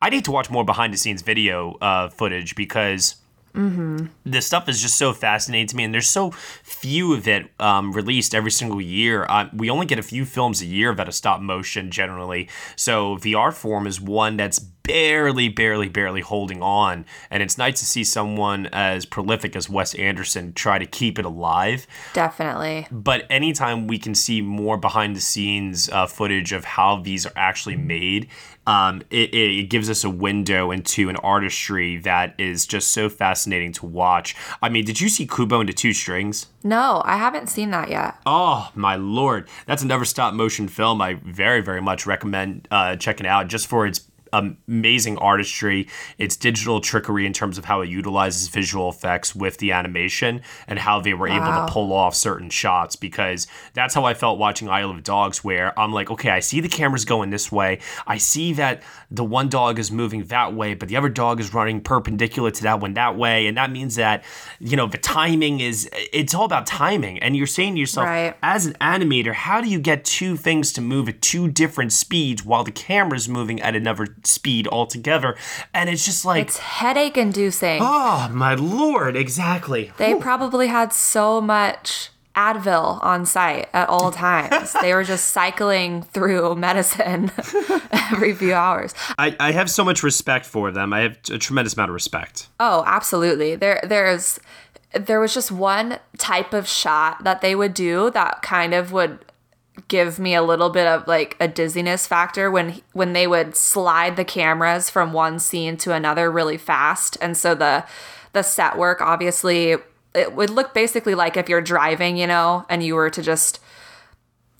I 0.00 0.08
need 0.08 0.24
to 0.24 0.30
watch 0.32 0.48
more 0.50 0.64
behind 0.64 0.94
the 0.94 0.96
scenes 0.96 1.20
video 1.20 1.74
uh, 1.74 2.08
footage 2.08 2.56
because 2.56 3.16
Mm-hmm. 3.54 4.06
this 4.24 4.48
stuff 4.48 4.68
is 4.68 4.82
just 4.82 4.96
so 4.96 5.12
fascinating 5.12 5.68
to 5.68 5.76
me, 5.76 5.84
and 5.84 5.94
there's 5.94 6.08
so 6.10 6.32
few 6.32 7.14
of 7.14 7.28
it 7.28 7.48
um, 7.60 7.92
released 7.92 8.34
every 8.34 8.50
single 8.50 8.80
year. 8.80 9.26
Uh, 9.28 9.48
we 9.54 9.70
only 9.70 9.86
get 9.86 9.96
a 9.96 10.02
few 10.02 10.24
films 10.24 10.60
a 10.60 10.66
year 10.66 10.92
that 10.92 11.06
are 11.08 11.12
stop 11.12 11.40
motion 11.40 11.92
generally, 11.92 12.48
so 12.74 13.16
the 13.18 13.36
art 13.36 13.54
form 13.54 13.86
is 13.86 14.00
one 14.00 14.36
that's 14.36 14.58
barely, 14.84 15.48
barely, 15.48 15.88
barely 15.88 16.20
holding 16.20 16.62
on, 16.62 17.04
and 17.30 17.42
it's 17.42 17.58
nice 17.58 17.80
to 17.80 17.86
see 17.86 18.04
someone 18.04 18.66
as 18.66 19.06
prolific 19.06 19.56
as 19.56 19.68
Wes 19.68 19.94
Anderson 19.94 20.52
try 20.52 20.78
to 20.78 20.86
keep 20.86 21.18
it 21.18 21.24
alive. 21.24 21.86
Definitely. 22.12 22.86
But 22.92 23.26
anytime 23.28 23.86
we 23.88 23.98
can 23.98 24.14
see 24.14 24.40
more 24.40 24.76
behind 24.76 25.16
the 25.16 25.20
scenes 25.20 25.88
uh, 25.88 26.06
footage 26.06 26.52
of 26.52 26.64
how 26.64 27.00
these 27.00 27.26
are 27.26 27.32
actually 27.34 27.76
made, 27.76 28.28
um, 28.66 29.02
it, 29.10 29.34
it 29.34 29.70
gives 29.70 29.90
us 29.90 30.04
a 30.04 30.10
window 30.10 30.70
into 30.70 31.08
an 31.08 31.16
artistry 31.16 31.98
that 31.98 32.34
is 32.38 32.66
just 32.66 32.92
so 32.92 33.08
fascinating 33.08 33.72
to 33.72 33.86
watch. 33.86 34.36
I 34.62 34.68
mean, 34.68 34.84
did 34.84 35.00
you 35.00 35.08
see 35.08 35.26
Kubo 35.26 35.60
and 35.60 35.68
the 35.68 35.72
Two 35.72 35.92
Strings? 35.92 36.46
No, 36.62 37.02
I 37.04 37.16
haven't 37.16 37.48
seen 37.48 37.70
that 37.70 37.90
yet. 37.90 38.16
Oh 38.26 38.70
my 38.74 38.96
lord, 38.96 39.48
that's 39.66 39.82
another 39.82 40.04
stop 40.04 40.34
motion 40.34 40.68
film. 40.68 41.00
I 41.00 41.14
very 41.14 41.60
very 41.60 41.82
much 41.82 42.06
recommend 42.06 42.68
uh, 42.70 42.96
checking 42.96 43.26
out 43.26 43.48
just 43.48 43.66
for 43.66 43.86
its 43.86 44.00
amazing 44.34 45.18
artistry, 45.18 45.86
its 46.18 46.36
digital 46.36 46.80
trickery 46.80 47.26
in 47.26 47.32
terms 47.32 47.58
of 47.58 47.64
how 47.64 47.80
it 47.80 47.88
utilizes 47.88 48.48
visual 48.48 48.88
effects 48.88 49.34
with 49.34 49.58
the 49.58 49.72
animation 49.72 50.42
and 50.66 50.78
how 50.78 51.00
they 51.00 51.14
were 51.14 51.28
able 51.28 51.46
to 51.46 51.66
pull 51.72 51.92
off 51.92 52.14
certain 52.14 52.50
shots 52.50 52.96
because 52.96 53.46
that's 53.74 53.94
how 53.94 54.04
I 54.04 54.14
felt 54.14 54.38
watching 54.38 54.68
Isle 54.68 54.90
of 54.90 55.02
Dogs 55.02 55.42
where 55.44 55.78
I'm 55.78 55.92
like, 55.92 56.10
okay, 56.10 56.30
I 56.30 56.40
see 56.40 56.60
the 56.60 56.68
camera's 56.68 57.04
going 57.04 57.30
this 57.30 57.50
way. 57.52 57.78
I 58.06 58.18
see 58.18 58.52
that 58.54 58.82
the 59.10 59.24
one 59.24 59.48
dog 59.48 59.78
is 59.78 59.90
moving 59.92 60.24
that 60.24 60.54
way, 60.54 60.74
but 60.74 60.88
the 60.88 60.96
other 60.96 61.08
dog 61.08 61.40
is 61.40 61.54
running 61.54 61.80
perpendicular 61.80 62.50
to 62.50 62.62
that 62.64 62.80
one 62.80 62.94
that 62.94 63.16
way. 63.16 63.46
And 63.46 63.56
that 63.56 63.70
means 63.70 63.94
that, 63.96 64.24
you 64.58 64.76
know, 64.76 64.86
the 64.86 64.98
timing 64.98 65.60
is, 65.60 65.88
it's 66.12 66.34
all 66.34 66.44
about 66.44 66.66
timing. 66.66 67.18
And 67.20 67.36
you're 67.36 67.46
saying 67.46 67.74
to 67.74 67.80
yourself, 67.80 68.06
Right. 68.06 68.36
as 68.42 68.66
an 68.66 68.74
animator, 68.80 69.32
how 69.32 69.60
do 69.60 69.68
you 69.68 69.78
get 69.78 70.04
two 70.04 70.36
things 70.36 70.72
to 70.72 70.80
move 70.80 71.08
at 71.08 71.22
two 71.22 71.48
different 71.48 71.92
speeds 71.92 72.44
while 72.44 72.64
the 72.64 72.72
camera's 72.72 73.28
moving 73.28 73.60
at 73.60 73.74
another 73.76 74.06
speed 74.26 74.66
altogether? 74.68 75.36
And 75.72 75.88
it's 75.90 76.04
just 76.04 76.24
like, 76.24 76.46
It's 76.46 76.58
headache 76.58 77.16
inducing. 77.16 77.78
oh 77.82 78.28
my 78.32 78.54
lord, 78.54 79.16
exactly. 79.16 79.92
They 79.98 80.14
probably 80.14 80.68
had 80.68 80.92
so 80.92 81.40
much 81.40 82.10
Advil 82.36 83.02
on 83.04 83.24
site 83.26 83.68
at 83.72 83.88
all 83.88 84.10
times. 84.26 84.74
they 84.82 84.92
were 84.92 85.04
just 85.04 85.26
cycling 85.26 86.02
through 86.02 86.56
medicine 86.56 87.30
every 87.92 88.34
few 88.34 88.52
hours. 88.52 88.92
I, 89.18 89.36
I 89.38 89.52
have 89.52 89.70
so 89.70 89.84
much 89.84 90.02
respect 90.02 90.44
for 90.44 90.72
them. 90.72 90.92
I 90.92 91.00
have 91.00 91.18
a 91.30 91.38
tremendous 91.38 91.74
amount 91.74 91.90
of 91.90 91.94
respect. 91.94 92.48
Oh, 92.58 92.82
absolutely. 92.86 93.54
There 93.54 93.80
there's 93.84 94.40
there 94.92 95.20
was 95.20 95.32
just 95.34 95.50
one 95.52 95.98
type 96.18 96.52
of 96.52 96.66
shot 96.68 97.22
that 97.24 97.40
they 97.40 97.54
would 97.54 97.74
do 97.74 98.10
that 98.10 98.42
kind 98.42 98.74
of 98.74 98.90
would 98.92 99.18
give 99.88 100.18
me 100.18 100.34
a 100.34 100.42
little 100.42 100.70
bit 100.70 100.86
of 100.86 101.06
like 101.06 101.36
a 101.40 101.46
dizziness 101.48 102.06
factor 102.06 102.50
when 102.50 102.80
when 102.92 103.12
they 103.12 103.26
would 103.26 103.54
slide 103.56 104.16
the 104.16 104.24
cameras 104.24 104.88
from 104.90 105.12
one 105.12 105.38
scene 105.38 105.76
to 105.78 105.92
another 105.92 106.30
really 106.30 106.56
fast. 106.56 107.16
And 107.20 107.36
so 107.36 107.54
the 107.54 107.84
the 108.32 108.42
set 108.42 108.76
work 108.78 109.00
obviously 109.00 109.76
it 110.14 110.34
would 110.34 110.50
look 110.50 110.74
basically 110.74 111.14
like 111.14 111.36
if 111.36 111.48
you're 111.48 111.60
driving 111.60 112.16
you 112.16 112.26
know 112.26 112.64
and 112.68 112.82
you 112.82 112.94
were 112.94 113.10
to 113.10 113.22
just 113.22 113.60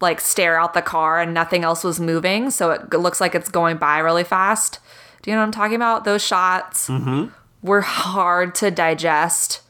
like 0.01 0.21
stare 0.21 0.59
out 0.59 0.75
the 0.75 0.83
car 0.83 1.21
and 1.21 1.33
nothing 1.33 1.65
else 1.65 1.83
was 1.85 1.99
moving. 2.01 2.51
So 2.51 2.71
it 2.73 2.93
looks 2.93 3.21
like 3.21 3.35
it's 3.35 3.49
going 3.49 3.79
by 3.79 3.99
really 4.01 4.25
fast. 4.25 4.79
Do 5.23 5.31
you 5.31 5.37
know 5.37 5.41
what 5.41 5.47
i'm 5.47 5.53
talking 5.53 5.77
about? 5.77 6.05
Those 6.05 6.23
shots 6.23 6.89
Mm-hmm. 6.89 7.29
were 7.63 7.81
hard 7.81 8.55
to 8.57 8.71
digest 8.71 9.63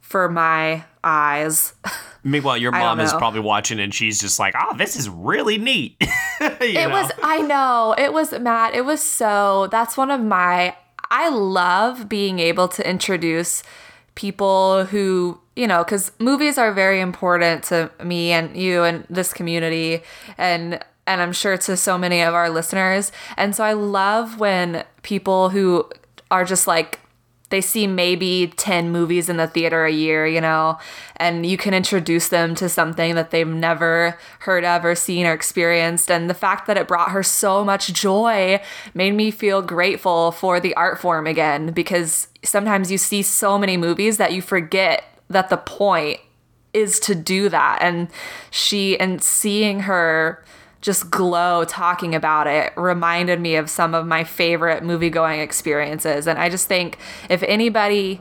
for 0.00 0.28
my 0.28 0.84
eyes 1.04 1.74
Meanwhile, 2.24 2.58
your 2.58 2.70
mom 2.70 3.00
is 3.00 3.12
probably 3.12 3.40
watching 3.40 3.80
and 3.80 3.92
she's 3.92 4.20
just 4.20 4.38
like, 4.38 4.54
oh, 4.56 4.76
this 4.76 4.94
is 4.94 5.08
really 5.08 5.58
neat. 5.58 5.96
It 6.40 6.88
know? 6.88 6.90
was 6.90 7.12
i 7.22 7.40
know 7.40 7.94
it 7.96 8.12
was 8.12 8.32
matt 8.32 8.74
it 8.74 8.84
was 8.84 9.00
so 9.00 9.68
that's 9.70 9.96
one 9.96 10.10
of 10.10 10.20
my 10.20 10.74
i 11.08 11.28
love 11.28 12.08
being 12.08 12.40
able 12.40 12.66
to 12.66 12.88
introduce 12.88 13.62
people 14.16 14.84
who 14.86 15.38
you 15.54 15.68
know 15.68 15.84
because 15.84 16.10
movies 16.18 16.58
are 16.58 16.72
very 16.72 17.00
important 17.00 17.62
to 17.64 17.92
me 18.02 18.32
and 18.32 18.56
you 18.56 18.82
and 18.82 19.06
this 19.08 19.32
community 19.32 20.02
and 20.36 20.80
and 21.06 21.20
i'm 21.20 21.32
sure 21.32 21.56
to 21.56 21.76
so 21.76 21.96
many 21.96 22.22
of 22.22 22.34
our 22.34 22.50
listeners 22.50 23.12
and 23.36 23.54
so 23.54 23.62
i 23.62 23.72
love 23.72 24.40
when 24.40 24.84
people 25.02 25.50
who 25.50 25.88
are 26.32 26.44
just 26.44 26.66
like 26.66 26.98
they 27.52 27.60
see 27.60 27.86
maybe 27.86 28.52
10 28.56 28.90
movies 28.90 29.28
in 29.28 29.36
the 29.36 29.46
theater 29.46 29.84
a 29.84 29.92
year, 29.92 30.26
you 30.26 30.40
know, 30.40 30.78
and 31.16 31.46
you 31.46 31.56
can 31.56 31.74
introduce 31.74 32.28
them 32.28 32.56
to 32.56 32.68
something 32.68 33.14
that 33.14 33.30
they've 33.30 33.46
never 33.46 34.18
heard 34.40 34.64
of 34.64 34.84
or 34.84 34.96
seen 34.96 35.26
or 35.26 35.32
experienced. 35.32 36.10
And 36.10 36.28
the 36.28 36.34
fact 36.34 36.66
that 36.66 36.76
it 36.76 36.88
brought 36.88 37.12
her 37.12 37.22
so 37.22 37.64
much 37.64 37.92
joy 37.92 38.60
made 38.94 39.14
me 39.14 39.30
feel 39.30 39.62
grateful 39.62 40.32
for 40.32 40.58
the 40.58 40.74
art 40.74 41.00
form 41.00 41.28
again, 41.28 41.72
because 41.72 42.26
sometimes 42.42 42.90
you 42.90 42.98
see 42.98 43.22
so 43.22 43.58
many 43.58 43.76
movies 43.76 44.16
that 44.16 44.32
you 44.32 44.42
forget 44.42 45.04
that 45.28 45.50
the 45.50 45.58
point 45.58 46.18
is 46.72 46.98
to 47.00 47.14
do 47.14 47.50
that. 47.50 47.78
And 47.82 48.08
she, 48.50 48.98
and 48.98 49.22
seeing 49.22 49.80
her 49.80 50.42
just 50.82 51.10
glow 51.10 51.64
talking 51.64 52.14
about 52.14 52.48
it 52.48 52.72
reminded 52.76 53.40
me 53.40 53.54
of 53.54 53.70
some 53.70 53.94
of 53.94 54.04
my 54.04 54.24
favorite 54.24 54.82
movie 54.82 55.10
going 55.10 55.40
experiences. 55.40 56.26
And 56.26 56.38
I 56.38 56.48
just 56.48 56.66
think 56.66 56.98
if 57.30 57.42
anybody 57.44 58.20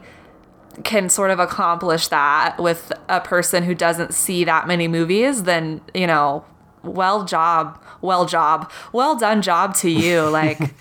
can 0.83 1.09
sort 1.09 1.31
of 1.31 1.39
accomplish 1.39 2.07
that 2.09 2.57
with 2.59 2.93
a 3.09 3.19
person 3.19 3.63
who 3.63 3.75
doesn't 3.75 4.13
see 4.13 4.43
that 4.45 4.67
many 4.67 4.87
movies, 4.87 5.43
then, 5.43 5.81
you 5.93 6.05
know, 6.07 6.45
well 6.83 7.25
job, 7.25 7.81
well 7.99 8.25
job, 8.25 8.71
well 8.93 9.17
done 9.17 9.41
job 9.41 9.75
to 9.77 9.89
you. 9.89 10.21
Like, 10.31 10.73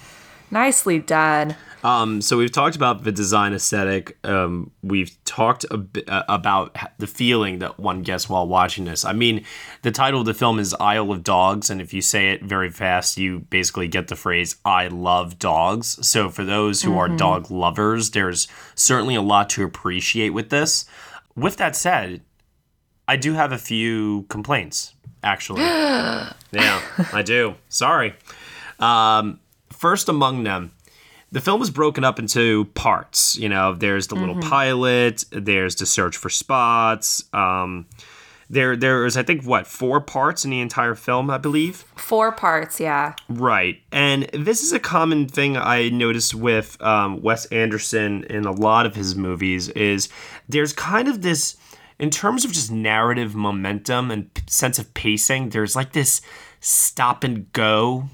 nicely 0.50 0.98
done. 0.98 1.56
Um, 1.82 2.20
so 2.20 2.36
we've 2.36 2.52
talked 2.52 2.76
about 2.76 3.04
the 3.04 3.12
design 3.12 3.54
aesthetic. 3.54 4.18
Um, 4.24 4.70
we've 4.82 5.16
talked 5.24 5.64
a 5.70 5.78
bit 5.78 6.08
uh, 6.08 6.24
about 6.28 6.76
the 6.98 7.06
feeling 7.06 7.60
that 7.60 7.78
one 7.80 8.02
gets 8.02 8.28
while 8.28 8.46
watching 8.46 8.84
this. 8.84 9.04
I 9.04 9.12
mean, 9.12 9.44
the 9.82 9.90
title 9.90 10.20
of 10.20 10.26
the 10.26 10.34
film 10.34 10.58
is 10.58 10.74
Isle 10.78 11.10
of 11.12 11.24
Dogs, 11.24 11.70
and 11.70 11.80
if 11.80 11.94
you 11.94 12.02
say 12.02 12.30
it 12.32 12.42
very 12.42 12.70
fast, 12.70 13.16
you 13.16 13.40
basically 13.50 13.88
get 13.88 14.08
the 14.08 14.16
phrase 14.16 14.56
"I 14.64 14.88
love 14.88 15.38
dogs." 15.38 16.06
So 16.06 16.28
for 16.28 16.44
those 16.44 16.82
who 16.82 16.98
are 16.98 17.08
Mhm. 17.08 17.16
dog 17.18 17.50
lovers, 17.50 18.10
there's 18.10 18.46
certainly 18.74 19.14
a 19.14 19.22
lot 19.22 19.48
to 19.50 19.64
appreciate 19.64 20.30
with 20.30 20.50
this. 20.50 20.84
With 21.34 21.56
that 21.56 21.76
said, 21.76 22.20
I 23.08 23.16
do 23.16 23.32
have 23.34 23.52
a 23.52 23.58
few 23.58 24.26
complaints, 24.28 24.92
actually. 25.24 25.62
Yeah, 26.52 26.80
I 27.12 27.22
do. 27.22 27.54
Sorry. 27.68 28.14
Um, 28.80 29.38
first 29.72 30.08
among 30.08 30.42
them, 30.42 30.72
the 31.32 31.40
film 31.40 31.62
is 31.62 31.70
broken 31.70 32.04
up 32.04 32.18
into 32.18 32.64
parts. 32.74 33.36
You 33.36 33.48
know, 33.48 33.74
there's 33.74 34.08
the 34.08 34.14
little 34.16 34.34
Mhm. 34.36 34.48
pilot, 34.48 35.24
there's 35.30 35.76
the 35.76 35.86
search 35.86 36.16
for 36.16 36.28
spots. 36.28 37.22
Um, 37.32 37.86
there, 38.52 38.74
there's 38.74 39.16
I 39.16 39.22
think 39.22 39.44
what 39.44 39.66
four 39.68 40.00
parts 40.00 40.44
in 40.44 40.50
the 40.50 40.60
entire 40.60 40.96
film, 40.96 41.30
I 41.30 41.38
believe. 41.38 41.84
Four 41.94 42.32
parts, 42.32 42.80
yeah. 42.80 43.14
Right. 43.28 43.78
And 43.92 44.24
this 44.32 44.62
is 44.64 44.72
a 44.72 44.80
common 44.80 45.28
thing 45.28 45.56
I 45.56 45.88
noticed 45.90 46.34
with 46.34 46.76
um, 46.82 47.22
Wes 47.22 47.44
Anderson 47.46 48.24
in 48.24 48.44
a 48.46 48.50
lot 48.50 48.86
of 48.86 48.96
his 48.96 49.14
movies 49.14 49.68
is 49.68 50.08
there's 50.48 50.72
kind 50.72 51.06
of 51.06 51.22
this 51.22 51.56
in 52.00 52.08
terms 52.10 52.44
of 52.46 52.50
just 52.50 52.72
narrative 52.72 53.34
momentum 53.36 54.10
and 54.10 54.32
p- 54.34 54.42
sense 54.48 54.78
of 54.80 54.92
pacing, 54.94 55.50
there's 55.50 55.76
like 55.76 55.92
this 55.92 56.20
stop 56.58 57.22
and 57.22 57.52
go 57.52 58.08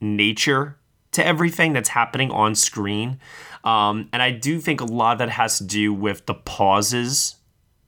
nature 0.00 0.76
to 1.12 1.24
everything 1.26 1.72
that's 1.72 1.90
happening 1.90 2.30
on 2.30 2.54
screen. 2.54 3.18
Um, 3.64 4.08
and 4.12 4.20
I 4.22 4.30
do 4.30 4.58
think 4.60 4.80
a 4.80 4.84
lot 4.84 5.12
of 5.12 5.18
that 5.18 5.30
has 5.30 5.58
to 5.58 5.64
do 5.64 5.94
with 5.94 6.26
the 6.26 6.34
pauses 6.34 7.36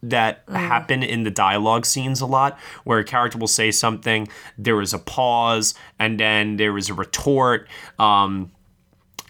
that 0.02 0.42
happen 0.50 1.02
in 1.02 1.24
the 1.24 1.30
dialogue 1.30 1.86
scenes 1.86 2.20
a 2.20 2.26
lot, 2.26 2.58
where 2.84 2.98
a 2.98 3.04
character 3.04 3.38
will 3.38 3.46
say 3.46 3.70
something, 3.70 4.28
there 4.58 4.80
is 4.82 4.92
a 4.92 4.98
pause, 4.98 5.74
and 5.98 6.20
then 6.20 6.56
there 6.58 6.76
is 6.76 6.90
a 6.90 6.94
retort. 6.94 7.66
Um, 7.98 8.52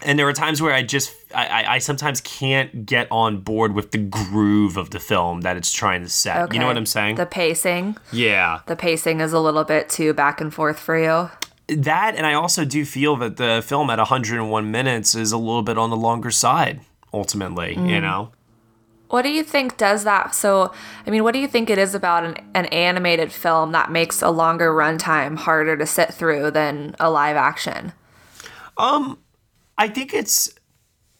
and 0.05 0.19
there 0.19 0.27
are 0.27 0.33
times 0.33 0.61
where 0.61 0.73
I 0.73 0.83
just 0.83 1.13
I, 1.33 1.47
I- 1.63 1.73
I 1.75 1.77
sometimes 1.77 2.19
can't 2.19 2.85
get 2.85 3.07
on 3.09 3.39
board 3.39 3.73
with 3.73 3.91
the 3.91 3.97
groove 3.97 4.75
of 4.75 4.89
the 4.89 4.99
film 4.99 5.41
that 5.41 5.55
it's 5.55 5.71
trying 5.71 6.01
to 6.03 6.09
set. 6.09 6.53
You 6.53 6.59
know 6.59 6.67
what 6.67 6.75
I'm 6.77 6.85
saying? 6.85 7.15
The 7.15 7.25
pacing. 7.25 7.95
yeah. 8.11 8.59
The 8.67 8.75
pacing 8.75 9.21
is 9.21 9.31
a 9.31 9.39
little 9.39 9.63
bit 9.63 9.87
too 9.87 10.13
back 10.13 10.41
and 10.41 10.53
forth 10.53 10.77
for 10.79 10.97
you. 10.99 11.31
That 11.67 12.15
and 12.15 12.25
I 12.25 12.33
also 12.33 12.63
do 12.65 12.85
feel 12.85 13.15
that 13.17 13.37
the 13.37 13.63
film 13.65 13.89
at 13.89 13.97
101 13.97 14.69
minutes 14.71 15.15
is 15.15 15.31
a 15.31 15.37
little 15.37 15.63
bit 15.63 15.77
on 15.77 15.89
the 15.89 15.97
longer 15.97 16.29
side 16.31 16.81
ultimately, 17.13 17.73
you 17.73 17.79
Mm. 17.99 18.01
know. 18.01 18.31
What 19.09 19.21
do 19.21 19.29
you 19.29 19.43
think 19.43 19.77
does 19.77 20.03
that? 20.03 20.35
So, 20.35 20.71
I 21.05 21.09
mean, 21.09 21.23
what 21.23 21.33
do 21.33 21.39
you 21.39 21.47
think 21.47 21.69
it 21.69 21.77
is 21.77 21.95
about 21.95 22.23
an, 22.23 22.37
an 22.53 22.65
animated 22.67 23.31
film 23.31 23.71
that 23.71 23.91
makes 23.91 24.21
a 24.21 24.29
longer 24.29 24.71
runtime 24.73 25.37
harder 25.37 25.77
to 25.77 25.85
sit 25.85 26.13
through 26.13 26.51
than 26.51 26.95
a 26.99 27.09
live 27.09 27.35
action? 27.37 27.93
Um 28.77 29.17
I 29.77 29.87
think 29.87 30.13
it's 30.13 30.53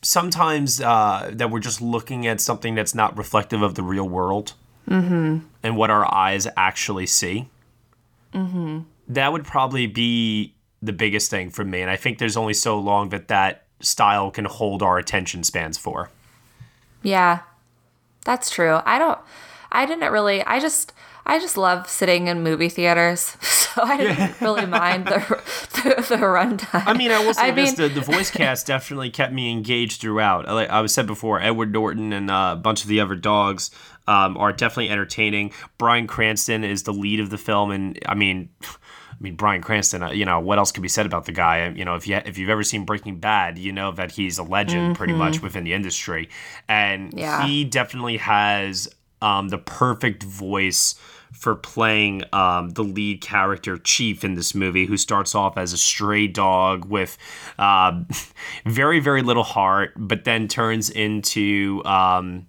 sometimes 0.02 0.80
uh, 0.80 1.32
that 1.34 1.50
we're 1.50 1.60
just 1.60 1.82
looking 1.82 2.28
at 2.28 2.40
something 2.40 2.76
that's 2.76 2.94
not 2.94 3.18
reflective 3.18 3.62
of 3.64 3.76
the 3.76 3.82
real 3.84 4.08
world 4.08 4.54
Mm-hmm. 4.90 5.40
and 5.64 5.78
what 5.78 5.90
our 5.90 6.06
eyes 6.14 6.48
actually 6.56 7.08
see. 7.08 7.50
Mm-hmm. 8.36 8.80
That 9.08 9.32
would 9.32 9.44
probably 9.46 9.88
be 9.88 10.56
the 10.82 10.94
biggest 10.94 11.32
thing 11.32 11.50
for 11.50 11.66
me 11.66 11.82
and 11.82 11.90
i 11.90 11.96
think 11.96 12.20
there's 12.20 12.38
only 12.38 12.54
so 12.54 12.78
long 12.78 13.10
that 13.10 13.28
that 13.28 13.64
style 13.80 14.30
can 14.30 14.46
hold 14.46 14.84
our 14.84 14.98
attention 15.00 15.44
spans 15.44 15.78
for 15.78 16.10
Yeah, 17.02 17.40
that's 18.24 18.50
true. 18.50 18.80
I 18.86 18.98
don't. 19.00 19.20
I 19.72 19.86
didn't 19.86 20.12
really. 20.12 20.44
I 20.44 20.60
just. 20.60 20.92
I 21.28 21.40
just 21.40 21.58
love 21.58 21.90
sitting 21.90 22.28
in 22.28 22.44
movie 22.44 22.70
theaters, 22.70 23.36
so 23.42 23.82
I 23.82 23.98
didn't 23.98 24.40
really 24.42 24.68
mind 24.68 25.08
the 25.08 25.20
the, 25.74 25.96
the 26.08 26.18
runtime. 26.18 26.84
i 26.86 26.94
mean 26.94 27.12
i 27.12 27.20
will 27.26 27.34
say 27.34 27.48
I 27.50 27.52
this 27.52 27.78
mean- 27.78 27.90
the, 27.90 28.00
the 28.00 28.06
voice 28.06 28.30
cast 28.32 28.68
definitely 28.68 29.10
kept 29.10 29.34
me 29.34 29.52
engaged 29.52 30.02
throughout 30.02 30.48
like 30.48 30.70
i 30.70 30.82
was 30.82 30.94
said 30.94 31.06
before 31.08 31.42
edward 31.42 31.72
norton 31.74 32.14
and 32.14 32.30
uh, 32.32 32.52
a 32.54 32.56
bunch 32.56 32.84
of 32.84 32.88
the 32.90 33.00
other 33.00 33.16
dogs 33.16 33.72
um, 34.08 34.38
are 34.38 34.52
definitely 34.54 34.90
entertaining 34.90 35.52
bryan 35.78 36.06
cranston 36.08 36.64
is 36.64 36.84
the 36.84 36.94
lead 36.94 37.20
of 37.20 37.30
the 37.32 37.38
film 37.38 37.72
and 37.72 38.00
i 38.08 38.14
mean 38.16 38.50
I 39.18 39.24
mean, 39.24 39.36
Bryan 39.36 39.62
Cranston. 39.62 40.04
uh, 40.04 40.12
You 40.12 40.26
know, 40.26 40.40
what 40.40 40.58
else 40.58 40.72
could 40.72 40.82
be 40.84 40.90
said 40.90 41.06
about 41.06 41.26
the 41.26 41.32
guy? 41.32 41.70
You 41.70 41.86
know, 41.86 41.96
if 41.96 42.06
you 42.08 42.18
if 42.26 42.38
you've 42.38 42.50
ever 42.50 42.64
seen 42.64 42.86
Breaking 42.86 43.18
Bad, 43.20 43.58
you 43.58 43.72
know 43.72 43.92
that 43.94 44.12
he's 44.12 44.38
a 44.38 44.44
legend, 44.44 44.96
pretty 44.96 45.14
Mhm. 45.14 45.18
much 45.18 45.42
within 45.42 45.64
the 45.64 45.74
industry, 45.74 46.30
and 46.68 47.14
Yeah. 47.18 47.46
he 47.46 47.64
definitely 47.64 48.18
has 48.18 48.90
um, 49.22 49.48
the 49.50 49.58
perfect 49.58 50.22
voice 50.24 50.96
for 51.32 51.56
playing 51.56 52.24
um, 52.32 52.70
the 52.72 52.84
lead 52.84 53.22
character 53.22 53.78
Chief 53.78 54.24
in 54.24 54.36
this 54.36 54.54
movie, 54.54 54.86
who 54.86 54.98
starts 54.98 55.34
off 55.34 55.58
as 55.58 55.74
a 55.74 55.78
stray 55.78 56.28
dog 56.28 56.86
with 56.86 57.18
uh, 57.58 58.02
very 58.66 59.00
very 59.00 59.22
little 59.22 59.44
heart, 59.44 59.94
but 59.96 60.26
then 60.26 60.48
turns 60.48 60.90
into. 60.90 61.82
Um, 61.86 62.48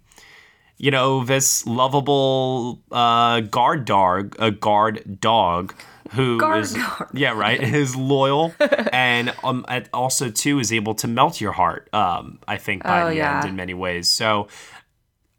you 0.79 0.91
know 0.91 1.23
this 1.23 1.65
lovable 1.65 2.79
uh, 2.91 3.39
guard 3.41 3.83
dog, 3.85 4.35
a 4.37 4.51
guard 4.51 5.19
dog 5.19 5.73
who 6.11 6.39
Guard 6.39 6.63
is- 6.63 6.77
yeah 7.13 7.31
right 7.37 7.61
is 7.81 7.95
loyal 7.95 8.53
and 8.91 9.33
um 9.43 9.65
also 9.93 10.29
too 10.29 10.59
is 10.59 10.71
able 10.73 10.95
to 10.95 11.07
melt 11.07 11.39
your 11.41 11.51
heart. 11.53 11.89
Um, 11.93 12.39
I 12.47 12.57
think 12.57 12.83
by 12.83 13.01
Oh, 13.03 13.09
the 13.09 13.15
yeah. 13.15 13.39
end 13.39 13.49
in 13.49 13.55
many 13.55 13.73
ways. 13.73 14.09
So. 14.09 14.47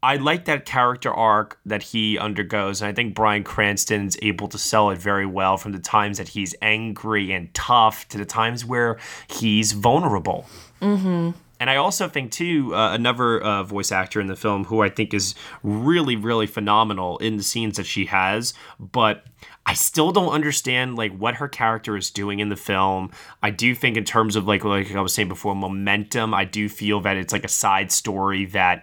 I 0.00 0.14
like 0.14 0.44
that 0.44 0.64
character 0.64 1.12
arc 1.12 1.58
that 1.66 1.82
he 1.82 2.18
undergoes, 2.18 2.80
and 2.80 2.88
I 2.88 2.92
think 2.92 3.16
Bryan 3.16 3.42
Cranston's 3.42 4.16
able 4.22 4.46
to 4.46 4.56
sell 4.56 4.90
it 4.90 4.98
very 4.98 5.26
well 5.26 5.56
from 5.56 5.72
the 5.72 5.80
times 5.80 6.18
that 6.18 6.28
he's 6.28 6.54
angry 6.62 7.32
and 7.32 7.52
tough 7.52 8.06
to 8.10 8.18
the 8.18 8.24
times 8.24 8.64
where 8.64 8.98
he's 9.28 9.72
vulnerable. 9.72 10.46
Mm-hmm. 10.80 11.30
And 11.58 11.68
I 11.68 11.74
also 11.74 12.08
think 12.08 12.30
too 12.30 12.72
uh, 12.76 12.92
another 12.94 13.40
uh, 13.42 13.64
voice 13.64 13.90
actor 13.90 14.20
in 14.20 14.28
the 14.28 14.36
film 14.36 14.66
who 14.66 14.82
I 14.84 14.88
think 14.88 15.12
is 15.12 15.34
really 15.64 16.14
really 16.14 16.46
phenomenal 16.46 17.18
in 17.18 17.36
the 17.36 17.42
scenes 17.42 17.76
that 17.76 17.86
she 17.86 18.04
has, 18.06 18.54
but 18.78 19.24
I 19.68 19.74
still 19.74 20.12
don't 20.12 20.30
understand 20.30 20.96
like 20.96 21.14
what 21.14 21.34
her 21.34 21.46
character 21.46 21.94
is 21.94 22.10
doing 22.10 22.40
in 22.40 22.48
the 22.48 22.56
film. 22.56 23.10
I 23.42 23.50
do 23.50 23.74
think 23.74 23.98
in 23.98 24.04
terms 24.04 24.34
of 24.34 24.48
like 24.48 24.64
like 24.64 24.94
I 24.94 25.00
was 25.02 25.12
saying 25.12 25.28
before 25.28 25.54
momentum, 25.54 26.32
I 26.32 26.46
do 26.46 26.70
feel 26.70 27.02
that 27.02 27.18
it's 27.18 27.34
like 27.34 27.44
a 27.44 27.48
side 27.48 27.92
story 27.92 28.46
that 28.46 28.82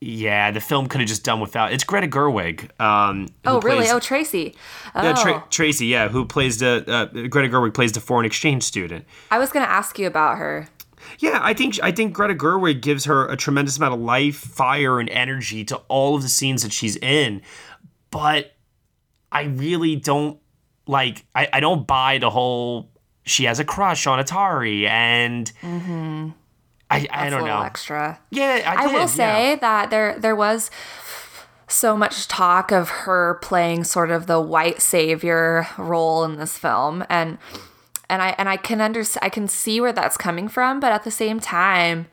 yeah, 0.00 0.50
the 0.50 0.60
film 0.60 0.86
could 0.88 1.00
have 1.00 1.08
just 1.08 1.24
done 1.24 1.40
without. 1.40 1.72
It's 1.72 1.84
Greta 1.84 2.08
Gerwig. 2.08 2.78
Um, 2.78 3.28
Oh, 3.46 3.60
really? 3.62 3.88
Oh, 3.88 4.00
Tracy. 4.00 4.54
Oh, 4.94 5.00
uh, 5.00 5.14
Tra- 5.14 5.44
Tracy, 5.48 5.86
yeah, 5.86 6.08
who 6.08 6.26
plays 6.26 6.58
the 6.58 6.84
uh, 6.86 7.06
Greta 7.28 7.48
Gerwig 7.48 7.72
plays 7.72 7.92
the 7.92 8.00
foreign 8.00 8.26
exchange 8.26 8.64
student. 8.64 9.06
I 9.30 9.38
was 9.38 9.50
gonna 9.50 9.64
ask 9.64 9.98
you 9.98 10.06
about 10.06 10.36
her. 10.36 10.68
Yeah, 11.20 11.38
I 11.40 11.54
think 11.54 11.82
I 11.82 11.90
think 11.90 12.12
Greta 12.12 12.34
Gerwig 12.34 12.82
gives 12.82 13.06
her 13.06 13.26
a 13.28 13.36
tremendous 13.38 13.78
amount 13.78 13.94
of 13.94 14.00
life, 14.00 14.36
fire, 14.36 15.00
and 15.00 15.08
energy 15.08 15.64
to 15.64 15.76
all 15.88 16.16
of 16.16 16.22
the 16.22 16.28
scenes 16.28 16.64
that 16.64 16.72
she's 16.74 16.96
in. 16.96 17.40
But 18.10 18.52
I 19.32 19.44
really 19.44 19.96
don't 19.96 20.38
like. 20.86 21.24
I, 21.34 21.48
I 21.54 21.60
don't 21.60 21.86
buy 21.86 22.18
the 22.18 22.30
whole. 22.30 22.90
She 23.24 23.44
has 23.44 23.58
a 23.58 23.64
crush 23.64 24.06
on 24.06 24.22
Atari, 24.22 24.86
and 24.86 25.50
Mm-hmm. 25.62 26.28
I 26.90 26.96
I 26.96 27.00
That's 27.00 27.10
don't 27.30 27.40
a 27.40 27.42
little 27.44 27.58
know. 27.58 27.62
extra. 27.64 28.20
Yeah, 28.30 28.74
I, 28.78 28.86
will 28.92 29.08
say 29.08 29.50
yeah. 29.50 29.56
that 29.56 29.90
there 29.90 30.18
there 30.18 30.36
was 30.36 30.70
so 31.66 31.96
much 31.96 32.28
talk 32.28 32.70
of 32.70 32.90
her 32.90 33.38
playing 33.40 33.84
sort 33.84 34.10
of 34.10 34.26
the 34.26 34.38
white 34.40 34.82
savior 34.82 35.66
role 35.78 36.22
in 36.24 36.36
this 36.36 36.58
film 36.58 37.02
and 37.08 37.38
and 38.10 38.20
I 38.20 38.34
and 38.36 38.46
I 38.46 38.58
can 38.58 38.82
under 38.82 39.02
I 39.22 39.30
can 39.30 39.48
see 39.48 39.80
where 39.80 39.92
that's 39.94 40.18
coming 40.18 40.48
from 40.48 40.80
but 40.80 40.92
at 40.92 41.04
the 41.04 41.10
same 41.10 41.40
time 41.40 42.08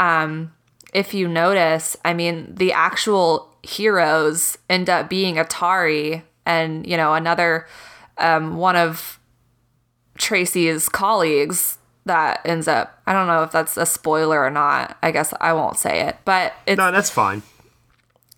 um 0.00 0.52
if 0.92 1.14
you 1.14 1.28
notice 1.28 1.96
I 2.04 2.14
mean 2.14 2.52
the 2.52 2.72
actual 2.72 3.54
heroes 3.62 4.58
end 4.68 4.90
up 4.90 5.08
being 5.08 5.36
Atari 5.36 6.22
and 6.46 6.86
you 6.86 6.96
know 6.96 7.12
another 7.14 7.66
um 8.18 8.56
one 8.56 8.76
of 8.76 9.18
Tracy's 10.16 10.88
colleagues 10.88 11.76
that 12.06 12.40
ends 12.44 12.66
up 12.68 13.02
I 13.06 13.12
don't 13.12 13.26
know 13.26 13.42
if 13.42 13.50
that's 13.52 13.76
a 13.76 13.84
spoiler 13.84 14.40
or 14.42 14.50
not. 14.50 14.96
I 15.02 15.10
guess 15.10 15.34
I 15.40 15.52
won't 15.52 15.76
say 15.76 16.00
it. 16.06 16.16
But 16.24 16.54
it's 16.66 16.78
No, 16.78 16.90
that's 16.90 17.10
fine. 17.10 17.42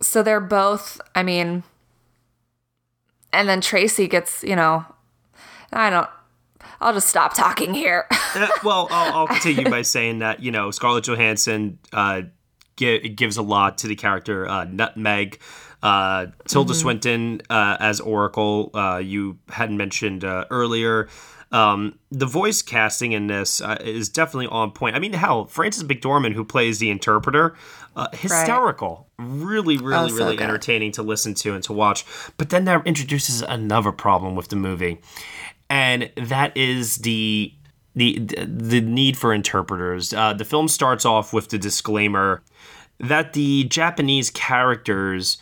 so 0.01 0.23
they're 0.23 0.40
both 0.40 1.01
I 1.14 1.23
mean 1.23 1.62
and 3.33 3.49
then 3.49 3.61
Tracy 3.61 4.09
gets, 4.09 4.42
you 4.42 4.57
know, 4.57 4.85
I 5.73 5.90
don't 5.90 6.09
I'll 6.81 6.92
just 6.94 7.09
stop 7.09 7.35
talking 7.35 7.75
here. 7.75 8.07
Uh, 8.35 8.47
well, 8.62 8.88
I'll, 8.90 9.14
I'll 9.21 9.27
continue 9.27 9.68
by 9.71 9.81
saying 9.81 10.18
that 10.18 10.42
you 10.42 10.51
know 10.53 10.71
Scarlett 10.71 11.05
Johansson 11.05 11.79
uh, 11.94 12.23
gi- 12.77 13.09
gives 13.09 13.38
a 13.38 13.42
lot 13.42 13.79
to 13.79 13.87
the 13.88 13.97
character 13.97 14.47
uh, 14.47 14.64
Nutmeg. 14.64 15.40
Uh, 15.83 16.27
Tilda 16.47 16.73
Mhm. 16.73 16.77
Swinton 16.77 17.43
uh, 17.51 17.77
as 17.79 18.01
Oracle, 18.01 18.71
uh, 18.75 18.99
you 18.99 19.38
hadn't 19.51 19.77
mentioned 19.77 20.25
uh, 20.25 20.45
earlier. 20.51 21.09
Um, 21.51 21.99
the 22.11 22.27
voice 22.27 22.61
casting 22.62 23.12
in 23.12 23.27
this 23.29 23.61
uh, 23.62 23.79
is 23.81 24.09
definitely 24.11 24.49
on 24.49 24.73
point. 24.73 24.97
I 24.97 24.99
mean, 24.99 25.12
hell, 25.14 25.47
Frances 25.47 25.83
McDormand, 25.85 26.35
who 26.35 26.45
plays 26.45 26.79
the 26.79 26.91
interpreter, 26.91 27.55
uh, 27.97 28.09
hysterical, 28.12 29.09
really, 29.19 29.79
really, 29.79 29.95
Oh, 29.95 30.09
so 30.09 30.14
really 30.17 30.37
good. 30.37 30.45
entertaining 30.45 30.93
to 30.93 31.03
listen 31.03 31.33
to 31.35 31.55
and 31.55 31.62
to 31.64 31.73
watch. 31.73 32.05
But 32.37 32.51
then 32.51 32.64
that 32.67 32.87
introduces 32.87 33.41
another 33.43 33.93
problem 33.93 34.35
with 34.37 34.49
the 34.49 34.57
movie, 34.57 34.99
and 35.71 36.11
that 36.17 36.55
is 36.57 36.97
the 36.99 37.55
the 37.95 38.19
the 38.47 38.81
need 38.83 39.17
for 39.17 39.33
interpreters. 39.33 40.12
Uh, 40.12 40.33
the 40.35 40.45
film 40.45 40.69
starts 40.69 41.05
off 41.07 41.33
with 41.33 41.49
the 41.49 41.59
disclaimer 41.59 42.43
that 43.01 43.33
the 43.33 43.64
Japanese 43.64 44.29
characters 44.31 45.38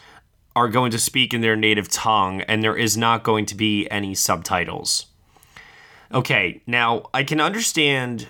are 0.56 0.68
going 0.68 0.90
to 0.90 0.98
speak 0.98 1.34
in 1.34 1.42
their 1.42 1.54
native 1.54 1.88
tongue, 1.88 2.40
and 2.40 2.62
there 2.62 2.76
is 2.76 2.96
not 2.96 3.22
going 3.22 3.44
to 3.46 3.54
be 3.54 3.86
any 3.90 4.14
subtitles. 4.14 5.06
Okay, 6.12 6.62
now 6.66 7.10
I 7.12 7.22
can 7.24 7.40
understand 7.40 8.26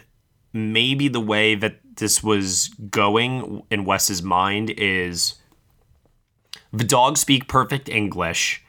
maybe 0.52 1.06
the 1.06 1.20
way 1.20 1.54
that 1.54 1.78
this 1.96 2.22
was 2.22 2.68
going 2.90 3.62
in 3.70 3.84
Wes's 3.84 4.22
mind 4.22 4.70
is 4.76 5.34
the 6.72 6.84
dogs 6.84 7.20
speak 7.20 7.46
perfect 7.48 7.88
English, 7.88 8.62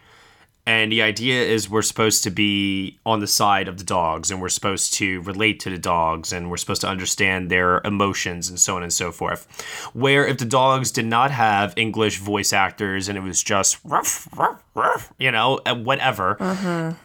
and 0.67 0.91
the 0.91 1.01
idea 1.01 1.41
is 1.41 1.69
we're 1.69 1.81
supposed 1.81 2.25
to 2.25 2.29
be 2.29 2.99
on 3.05 3.21
the 3.21 3.27
side 3.27 3.69
of 3.69 3.77
the 3.77 3.85
dogs 3.85 4.29
and 4.29 4.41
we're 4.41 4.49
supposed 4.49 4.93
to 4.95 5.21
relate 5.21 5.61
to 5.61 5.69
the 5.69 5.77
dogs 5.77 6.33
and 6.33 6.49
we're 6.49 6.57
supposed 6.57 6.81
to 6.81 6.89
understand 6.89 7.49
their 7.49 7.79
emotions 7.85 8.49
and 8.49 8.59
so 8.59 8.75
on 8.75 8.83
and 8.83 8.91
so 8.91 9.13
forth. 9.13 9.47
Where 9.93 10.27
if 10.27 10.39
the 10.39 10.45
dogs 10.45 10.91
did 10.91 11.05
not 11.05 11.31
have 11.31 11.73
English 11.77 12.19
voice 12.19 12.51
actors 12.51 13.07
and 13.07 13.17
it 13.17 13.21
was 13.21 13.41
just 13.41 13.79
ruff, 13.85 14.27
ruff, 14.37 14.61
ruff, 14.75 15.13
you 15.17 15.31
know, 15.31 15.61
uh, 15.65 15.73
whatever, 15.73 16.97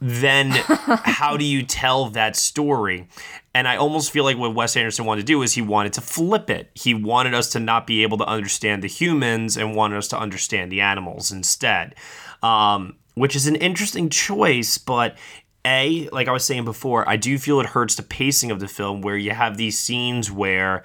then 0.00 0.50
how 1.04 1.36
do 1.36 1.44
you 1.44 1.62
tell 1.64 2.06
that 2.06 2.34
story? 2.34 3.08
And 3.52 3.66
I 3.66 3.76
almost 3.76 4.10
feel 4.10 4.24
like 4.24 4.36
what 4.36 4.54
Wes 4.54 4.76
Anderson 4.76 5.04
wanted 5.04 5.22
to 5.22 5.26
do 5.26 5.42
is 5.42 5.54
he 5.54 5.62
wanted 5.62 5.92
to 5.94 6.00
flip 6.00 6.50
it. 6.50 6.70
He 6.74 6.92
wanted 6.92 7.34
us 7.34 7.50
to 7.52 7.60
not 7.60 7.86
be 7.86 8.02
able 8.02 8.18
to 8.18 8.26
understand 8.26 8.82
the 8.82 8.88
humans 8.88 9.56
and 9.56 9.74
wanted 9.74 9.96
us 9.96 10.08
to 10.08 10.18
understand 10.18 10.70
the 10.70 10.82
animals 10.82 11.32
instead, 11.32 11.94
um, 12.42 12.96
which 13.14 13.36
is 13.36 13.46
an 13.46 13.56
interesting 13.56 14.08
choice. 14.08 14.78
But 14.78 15.16
a, 15.64 16.08
like 16.10 16.28
I 16.28 16.32
was 16.32 16.44
saying 16.44 16.64
before, 16.64 17.08
I 17.08 17.16
do 17.16 17.38
feel 17.38 17.60
it 17.60 17.66
hurts 17.66 17.96
the 17.96 18.02
pacing 18.02 18.50
of 18.50 18.60
the 18.60 18.68
film 18.68 19.00
where 19.00 19.16
you 19.16 19.32
have 19.32 19.56
these 19.56 19.78
scenes 19.78 20.30
where 20.30 20.84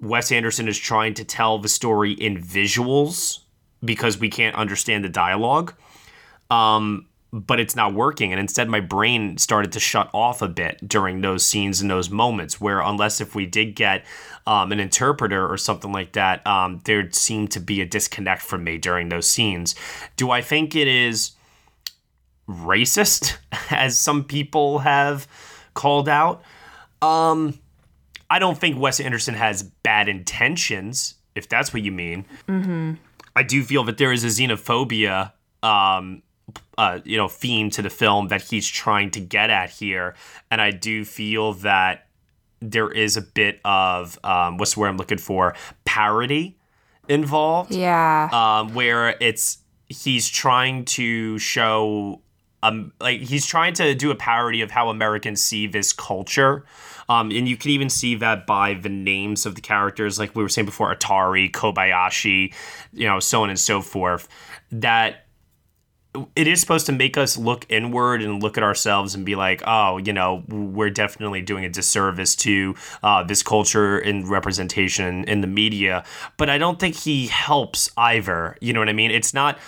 Wes 0.00 0.32
Anderson 0.32 0.68
is 0.68 0.78
trying 0.78 1.14
to 1.14 1.24
tell 1.24 1.58
the 1.58 1.68
story 1.68 2.12
in 2.12 2.42
visuals 2.42 3.40
because 3.84 4.18
we 4.18 4.28
can't 4.28 4.56
understand 4.56 5.04
the 5.04 5.08
dialogue. 5.08 5.74
Um, 6.50 7.06
but 7.32 7.60
it's 7.60 7.76
not 7.76 7.92
working. 7.92 8.32
And 8.32 8.40
instead, 8.40 8.68
my 8.68 8.80
brain 8.80 9.36
started 9.36 9.72
to 9.72 9.80
shut 9.80 10.08
off 10.14 10.40
a 10.40 10.48
bit 10.48 10.86
during 10.86 11.20
those 11.20 11.44
scenes 11.44 11.80
and 11.80 11.90
those 11.90 12.08
moments 12.10 12.60
where, 12.60 12.80
unless 12.80 13.20
if 13.20 13.34
we 13.34 13.44
did 13.44 13.74
get 13.74 14.04
um, 14.46 14.72
an 14.72 14.80
interpreter 14.80 15.46
or 15.46 15.58
something 15.58 15.92
like 15.92 16.12
that, 16.12 16.46
um, 16.46 16.80
there 16.84 17.10
seemed 17.12 17.50
to 17.50 17.60
be 17.60 17.82
a 17.82 17.86
disconnect 17.86 18.42
from 18.42 18.64
me 18.64 18.78
during 18.78 19.10
those 19.10 19.28
scenes. 19.28 19.74
Do 20.16 20.30
I 20.30 20.40
think 20.40 20.74
it 20.74 20.88
is 20.88 21.32
racist, 22.48 23.36
as 23.70 23.98
some 23.98 24.24
people 24.24 24.78
have 24.78 25.28
called 25.74 26.08
out? 26.08 26.42
Um, 27.02 27.58
I 28.30 28.38
don't 28.38 28.58
think 28.58 28.78
Wes 28.78 29.00
Anderson 29.00 29.34
has 29.34 29.62
bad 29.62 30.08
intentions, 30.08 31.14
if 31.34 31.48
that's 31.48 31.74
what 31.74 31.82
you 31.82 31.92
mean. 31.92 32.24
Mm-hmm. 32.48 32.94
I 33.36 33.42
do 33.42 33.62
feel 33.62 33.84
that 33.84 33.98
there 33.98 34.12
is 34.12 34.24
a 34.24 34.28
xenophobia 34.28 35.32
um, 35.62 36.22
uh, 36.76 37.00
you 37.04 37.16
know 37.16 37.28
theme 37.28 37.70
to 37.70 37.82
the 37.82 37.90
film 37.90 38.28
that 38.28 38.42
he's 38.42 38.66
trying 38.66 39.10
to 39.12 39.20
get 39.20 39.50
at 39.50 39.70
here, 39.70 40.14
and 40.50 40.60
I 40.60 40.70
do 40.70 41.04
feel 41.04 41.54
that 41.54 42.06
there 42.60 42.90
is 42.90 43.16
a 43.16 43.22
bit 43.22 43.60
of 43.64 44.18
um, 44.24 44.58
what's 44.58 44.74
the 44.74 44.80
word 44.80 44.88
I'm 44.88 44.96
looking 44.96 45.18
for 45.18 45.54
parody 45.84 46.56
involved. 47.08 47.72
Yeah. 47.72 48.28
Um, 48.32 48.74
where 48.74 49.16
it's 49.20 49.58
he's 49.88 50.28
trying 50.28 50.84
to 50.84 51.38
show 51.38 52.20
um 52.62 52.92
like 53.00 53.20
he's 53.20 53.46
trying 53.46 53.72
to 53.72 53.94
do 53.94 54.10
a 54.10 54.14
parody 54.14 54.60
of 54.60 54.70
how 54.70 54.90
Americans 54.90 55.42
see 55.42 55.66
this 55.66 55.92
culture. 55.92 56.64
Um, 57.08 57.30
and 57.30 57.48
you 57.48 57.56
can 57.56 57.70
even 57.70 57.88
see 57.88 58.16
that 58.16 58.46
by 58.46 58.74
the 58.74 58.90
names 58.90 59.46
of 59.46 59.54
the 59.54 59.62
characters, 59.62 60.18
like 60.18 60.36
we 60.36 60.42
were 60.42 60.48
saying 60.50 60.66
before, 60.66 60.94
Atari, 60.94 61.50
Kobayashi, 61.50 62.52
you 62.92 63.06
know, 63.06 63.18
so 63.18 63.42
on 63.42 63.48
and 63.48 63.58
so 63.58 63.80
forth. 63.80 64.28
That 64.70 65.24
it 66.34 66.46
is 66.46 66.60
supposed 66.60 66.86
to 66.86 66.92
make 66.92 67.16
us 67.16 67.36
look 67.36 67.66
inward 67.68 68.22
and 68.22 68.42
look 68.42 68.56
at 68.56 68.64
ourselves 68.64 69.14
and 69.14 69.24
be 69.24 69.36
like, 69.36 69.62
oh, 69.66 69.98
you 69.98 70.12
know, 70.12 70.42
we're 70.48 70.90
definitely 70.90 71.42
doing 71.42 71.64
a 71.64 71.68
disservice 71.68 72.34
to 72.36 72.74
uh, 73.02 73.22
this 73.22 73.42
culture 73.42 73.98
and 73.98 74.28
representation 74.28 75.24
in 75.24 75.40
the 75.42 75.46
media. 75.46 76.04
But 76.36 76.48
I 76.48 76.58
don't 76.58 76.80
think 76.80 76.96
he 76.96 77.26
helps 77.26 77.90
either. 77.96 78.56
You 78.60 78.72
know 78.72 78.80
what 78.80 78.88
I 78.88 78.94
mean? 78.94 79.10
It's 79.10 79.34
not. 79.34 79.58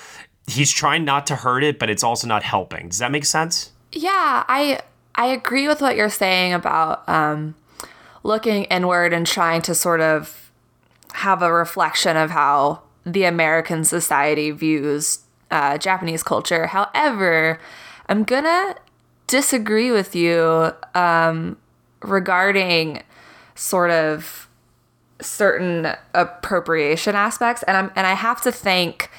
He's 0.46 0.72
trying 0.72 1.04
not 1.04 1.26
to 1.28 1.36
hurt 1.36 1.62
it, 1.62 1.78
but 1.78 1.90
it's 1.90 2.02
also 2.02 2.26
not 2.26 2.42
helping. 2.42 2.88
Does 2.88 2.98
that 2.98 3.12
make 3.12 3.24
sense? 3.24 3.70
Yeah, 3.92 4.44
I 4.48 4.80
I 5.14 5.26
agree 5.26 5.68
with 5.68 5.80
what 5.80 5.96
you're 5.96 6.08
saying 6.08 6.54
about 6.54 7.08
um, 7.08 7.54
looking 8.22 8.64
inward 8.64 9.12
and 9.12 9.26
trying 9.26 9.62
to 9.62 9.74
sort 9.74 10.00
of 10.00 10.50
have 11.12 11.42
a 11.42 11.52
reflection 11.52 12.16
of 12.16 12.30
how 12.30 12.82
the 13.04 13.24
American 13.24 13.84
society 13.84 14.50
views 14.50 15.20
uh, 15.50 15.78
Japanese 15.78 16.22
culture. 16.22 16.66
However, 16.68 17.58
I'm 18.08 18.24
gonna 18.24 18.76
disagree 19.26 19.90
with 19.90 20.14
you 20.14 20.72
um, 20.94 21.56
regarding 22.02 23.02
sort 23.54 23.90
of 23.90 24.48
certain 25.20 25.94
appropriation 26.14 27.14
aspects, 27.14 27.62
and 27.64 27.76
I'm 27.76 27.92
and 27.94 28.06
I 28.06 28.14
have 28.14 28.40
to 28.42 28.52
thank. 28.52 29.10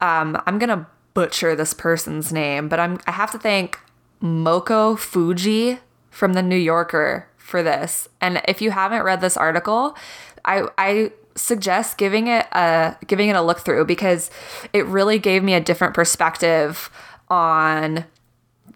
Um, 0.00 0.40
I'm 0.46 0.58
gonna 0.58 0.86
butcher 1.14 1.54
this 1.54 1.72
person's 1.74 2.32
name, 2.32 2.68
but 2.68 2.80
I'm 2.80 2.98
I 3.06 3.12
have 3.12 3.30
to 3.32 3.38
thank 3.38 3.80
Moeko 4.22 4.96
Fujii 4.96 5.80
from 6.10 6.34
the 6.34 6.42
New 6.42 6.56
Yorker 6.56 7.28
for 7.36 7.62
this. 7.62 8.08
And 8.20 8.40
if 8.48 8.62
you 8.62 8.70
haven't 8.70 9.02
read 9.02 9.20
this 9.20 9.36
article, 9.36 9.96
I 10.44 10.66
I 10.78 11.12
suggest 11.36 11.98
giving 11.98 12.28
it 12.28 12.46
a 12.52 12.96
giving 13.06 13.28
it 13.28 13.36
a 13.36 13.42
look 13.42 13.60
through 13.60 13.84
because 13.84 14.30
it 14.72 14.86
really 14.86 15.18
gave 15.18 15.42
me 15.42 15.54
a 15.54 15.60
different 15.60 15.94
perspective 15.94 16.90
on 17.28 18.04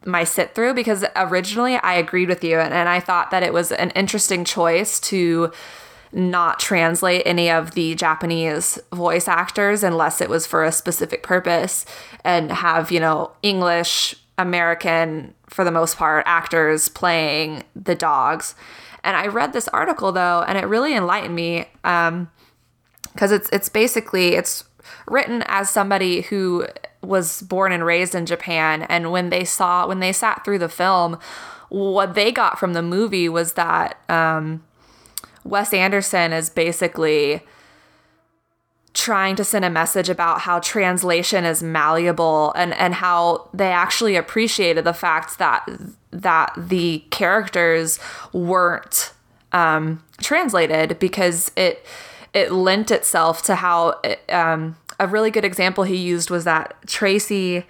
my 0.05 0.25
sit 0.25 0.55
through 0.55 0.75
because 0.75 1.05
originally 1.17 1.77
I 1.77 1.95
agreed 1.95 2.29
with 2.29 2.43
you 2.43 2.59
and, 2.59 2.73
and 2.73 2.89
I 2.89 3.01
thought 3.01 3.31
that 3.31 3.43
it 3.43 3.53
was 3.53 3.73
an 3.73 3.91
interesting 3.91 4.45
choice 4.45 4.99
to 5.01 5.53
not 6.13 6.59
translate 6.59 7.23
any 7.27 7.51
of 7.51 7.73
the 7.73 7.95
Japanese 7.95 8.79
voice 8.93 9.29
actors 9.29 9.83
unless 9.83 10.21
it 10.21 10.31
was 10.31 10.47
for 10.47 10.65
a 10.65 10.73
specific 10.73 11.23
purpose 11.23 11.85
and 12.25 12.51
have, 12.51 12.91
you 12.91 13.01
know, 13.01 13.33
English, 13.43 14.15
American, 14.39 15.35
for 15.49 15.65
the 15.65 15.71
most 15.71 15.97
part, 15.97 16.25
actors 16.27 16.89
playing 16.89 17.63
the 17.77 17.95
dogs. 17.95 18.55
And 19.05 19.17
I 19.17 19.27
read 19.27 19.53
this 19.53 19.69
article 19.69 20.13
though, 20.13 20.45
and 20.47 20.57
it 20.57 20.65
really 20.65 20.95
enlightened 20.95 21.35
me. 21.35 21.67
Um, 21.85 22.31
because 23.13 23.33
it's 23.33 23.49
it's 23.53 23.69
basically 23.69 24.35
it's 24.35 24.65
written 25.07 25.43
as 25.47 25.71
somebody 25.71 26.23
who 26.23 26.67
was 27.03 27.43
born 27.43 27.73
and 27.73 27.85
raised 27.85 28.15
in 28.15 28.27
Japan 28.27 28.83
and 28.83 29.13
when 29.13 29.31
they 29.31 29.45
saw 29.45 29.87
when 29.87 30.01
they 30.01 30.13
sat 30.13 30.45
through 30.45 30.59
the 30.59 30.69
film 30.69 31.19
what 31.69 32.15
they 32.15 32.33
got 32.33 32.59
from 32.59 32.73
the 32.73 32.83
movie 32.83 33.29
was 33.29 33.53
that 33.55 33.99
um, 34.09 34.65
Wes 35.45 35.73
Anderson 35.73 36.33
is 36.33 36.49
basically 36.49 37.43
trying 38.95 39.37
to 39.37 39.45
send 39.45 39.65
a 39.65 39.71
message 39.71 40.09
about 40.09 40.41
how 40.41 40.59
translation 40.59 41.45
is 41.45 41.63
malleable 41.63 42.53
and 42.57 42.75
and 42.75 42.95
how 42.95 43.49
they 43.55 43.71
actually 43.71 44.17
appreciated 44.17 44.85
the 44.85 44.93
fact 44.93 45.39
that 45.39 45.69
that 46.11 46.53
the 46.57 47.05
characters 47.11 48.01
weren't 48.33 49.13
um, 49.53 50.03
translated 50.21 50.99
because 50.99 51.53
it 51.57 51.85
it 52.39 52.53
lent 52.53 52.91
itself 52.91 53.43
to 53.43 53.57
how 53.57 54.01
it, 54.05 54.21
um, 54.33 54.77
a 54.99 55.07
really 55.07 55.31
good 55.31 55.45
example 55.45 55.85
he 55.85 55.97
used 55.97 56.31
was 56.31 56.45
that 56.45 56.77
Tracy 56.87 57.65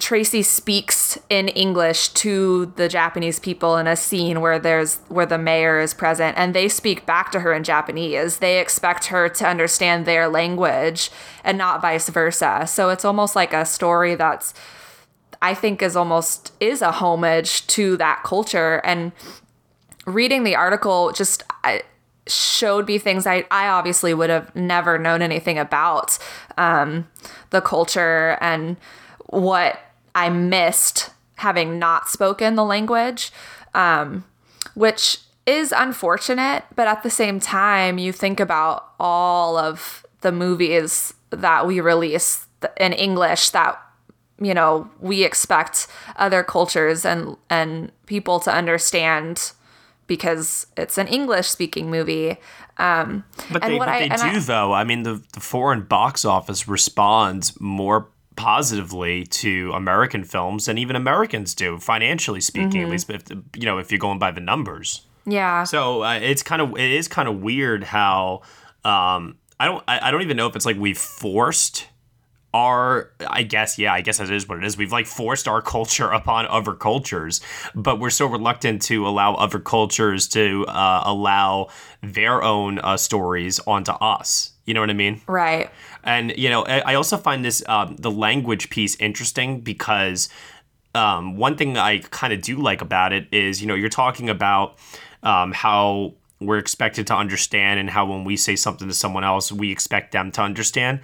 Tracy 0.00 0.42
speaks 0.42 1.18
in 1.30 1.48
English 1.48 2.08
to 2.08 2.66
the 2.76 2.88
Japanese 2.88 3.38
people 3.38 3.76
in 3.76 3.86
a 3.86 3.96
scene 3.96 4.40
where 4.40 4.58
there's 4.58 4.96
where 5.08 5.24
the 5.24 5.38
mayor 5.38 5.80
is 5.80 5.94
present 5.94 6.36
and 6.36 6.52
they 6.52 6.68
speak 6.68 7.06
back 7.06 7.30
to 7.32 7.40
her 7.40 7.54
in 7.54 7.62
Japanese. 7.62 8.38
They 8.38 8.60
expect 8.60 9.06
her 9.06 9.28
to 9.28 9.46
understand 9.46 10.04
their 10.04 10.28
language 10.28 11.10
and 11.44 11.56
not 11.56 11.80
vice 11.80 12.08
versa. 12.08 12.64
So 12.66 12.90
it's 12.90 13.04
almost 13.04 13.36
like 13.36 13.52
a 13.52 13.64
story 13.64 14.14
that's 14.14 14.52
I 15.40 15.54
think 15.54 15.80
is 15.80 15.96
almost 15.96 16.52
is 16.60 16.82
a 16.82 16.90
homage 16.90 17.66
to 17.68 17.96
that 17.98 18.24
culture 18.24 18.80
and 18.84 19.12
reading 20.06 20.42
the 20.44 20.56
article 20.56 21.12
just 21.12 21.44
I, 21.62 21.82
showed 22.26 22.86
me 22.86 22.98
things 22.98 23.26
I, 23.26 23.44
I 23.50 23.68
obviously 23.68 24.14
would 24.14 24.30
have 24.30 24.54
never 24.56 24.98
known 24.98 25.22
anything 25.22 25.58
about 25.58 26.18
um, 26.56 27.08
the 27.50 27.60
culture 27.60 28.38
and 28.40 28.76
what 29.26 29.78
I 30.14 30.30
missed 30.30 31.10
having 31.36 31.78
not 31.78 32.08
spoken 32.08 32.54
the 32.54 32.64
language, 32.64 33.32
um, 33.74 34.24
which 34.74 35.18
is 35.46 35.72
unfortunate. 35.76 36.64
But 36.74 36.88
at 36.88 37.02
the 37.02 37.10
same 37.10 37.40
time, 37.40 37.98
you 37.98 38.12
think 38.12 38.40
about 38.40 38.92
all 38.98 39.58
of 39.58 40.06
the 40.20 40.32
movies 40.32 41.12
that 41.30 41.66
we 41.66 41.80
release 41.80 42.46
in 42.78 42.92
English 42.92 43.50
that 43.50 43.78
you 44.40 44.54
know 44.54 44.90
we 45.00 45.22
expect 45.22 45.86
other 46.16 46.42
cultures 46.42 47.04
and 47.04 47.36
and 47.50 47.92
people 48.06 48.40
to 48.40 48.52
understand 48.52 49.52
because 50.06 50.66
it's 50.76 50.98
an 50.98 51.06
English 51.08 51.48
speaking 51.48 51.90
movie. 51.90 52.36
Um, 52.76 53.24
but 53.52 53.62
they, 53.62 53.78
but 53.78 53.88
I, 53.88 54.00
they 54.00 54.08
do, 54.08 54.22
I, 54.22 54.38
though. 54.38 54.72
I 54.72 54.84
mean, 54.84 55.02
the, 55.02 55.22
the 55.32 55.40
foreign 55.40 55.82
box 55.82 56.24
office 56.24 56.66
responds 56.68 57.58
more 57.60 58.08
positively 58.36 59.24
to 59.24 59.70
American 59.74 60.24
films 60.24 60.66
than 60.66 60.78
even 60.78 60.96
Americans 60.96 61.54
do, 61.54 61.78
financially 61.78 62.40
speaking. 62.40 62.70
Mm-hmm. 62.70 62.86
At 62.86 62.90
least, 62.90 63.10
if 63.10 63.30
you 63.56 63.64
know, 63.64 63.78
if 63.78 63.92
you're 63.92 63.98
going 63.98 64.18
by 64.18 64.30
the 64.30 64.40
numbers. 64.40 65.02
Yeah. 65.26 65.64
So 65.64 66.02
uh, 66.02 66.14
it's 66.14 66.42
kind 66.42 66.60
of 66.60 66.72
it 66.72 66.90
is 66.90 67.08
kind 67.08 67.28
of 67.28 67.40
weird 67.40 67.84
how 67.84 68.42
um, 68.84 69.38
I 69.58 69.66
don't 69.66 69.84
I, 69.88 70.08
I 70.08 70.10
don't 70.10 70.22
even 70.22 70.36
know 70.36 70.46
if 70.46 70.56
it's 70.56 70.66
like 70.66 70.76
we've 70.76 70.98
forced 70.98 71.86
our 72.54 73.10
i 73.28 73.42
guess 73.42 73.78
yeah 73.78 73.92
i 73.92 74.00
guess 74.00 74.18
that 74.18 74.30
is 74.30 74.48
what 74.48 74.58
it 74.58 74.64
is. 74.64 74.78
We've 74.78 74.92
like 74.92 75.06
forced 75.06 75.46
our 75.48 75.60
culture 75.60 76.08
upon 76.10 76.46
other 76.46 76.72
cultures 76.72 77.40
but 77.74 77.98
we're 77.98 78.10
so 78.10 78.26
reluctant 78.26 78.80
to 78.82 79.06
allow 79.06 79.34
other 79.34 79.58
cultures 79.58 80.28
to 80.28 80.64
uh, 80.68 81.02
allow 81.04 81.68
their 82.02 82.42
own 82.42 82.78
uh, 82.78 82.96
stories 82.96 83.60
onto 83.66 83.92
us. 83.92 84.52
You 84.64 84.72
know 84.72 84.80
what 84.80 84.90
i 84.90 84.94
mean? 84.94 85.20
Right. 85.26 85.70
And 86.04 86.32
you 86.38 86.48
know 86.48 86.62
i 86.64 86.94
also 86.94 87.16
find 87.16 87.44
this 87.44 87.62
um, 87.68 87.96
the 87.98 88.10
language 88.10 88.70
piece 88.70 88.96
interesting 88.96 89.60
because 89.60 90.28
um, 90.94 91.36
one 91.36 91.56
thing 91.56 91.76
I 91.76 91.98
kind 91.98 92.32
of 92.32 92.40
do 92.40 92.56
like 92.56 92.80
about 92.80 93.12
it 93.12 93.26
is, 93.32 93.60
you 93.60 93.66
know, 93.66 93.74
you're 93.74 93.88
talking 93.88 94.30
about 94.30 94.78
um, 95.24 95.50
how 95.50 96.14
we're 96.40 96.58
expected 96.58 97.06
to 97.08 97.16
understand 97.16 97.80
and 97.80 97.90
how 97.90 98.06
when 98.06 98.24
we 98.24 98.36
say 98.36 98.54
something 98.56 98.88
to 98.88 98.94
someone 98.94 99.24
else, 99.24 99.50
we 99.50 99.72
expect 99.72 100.12
them 100.12 100.30
to 100.32 100.42
understand. 100.42 101.00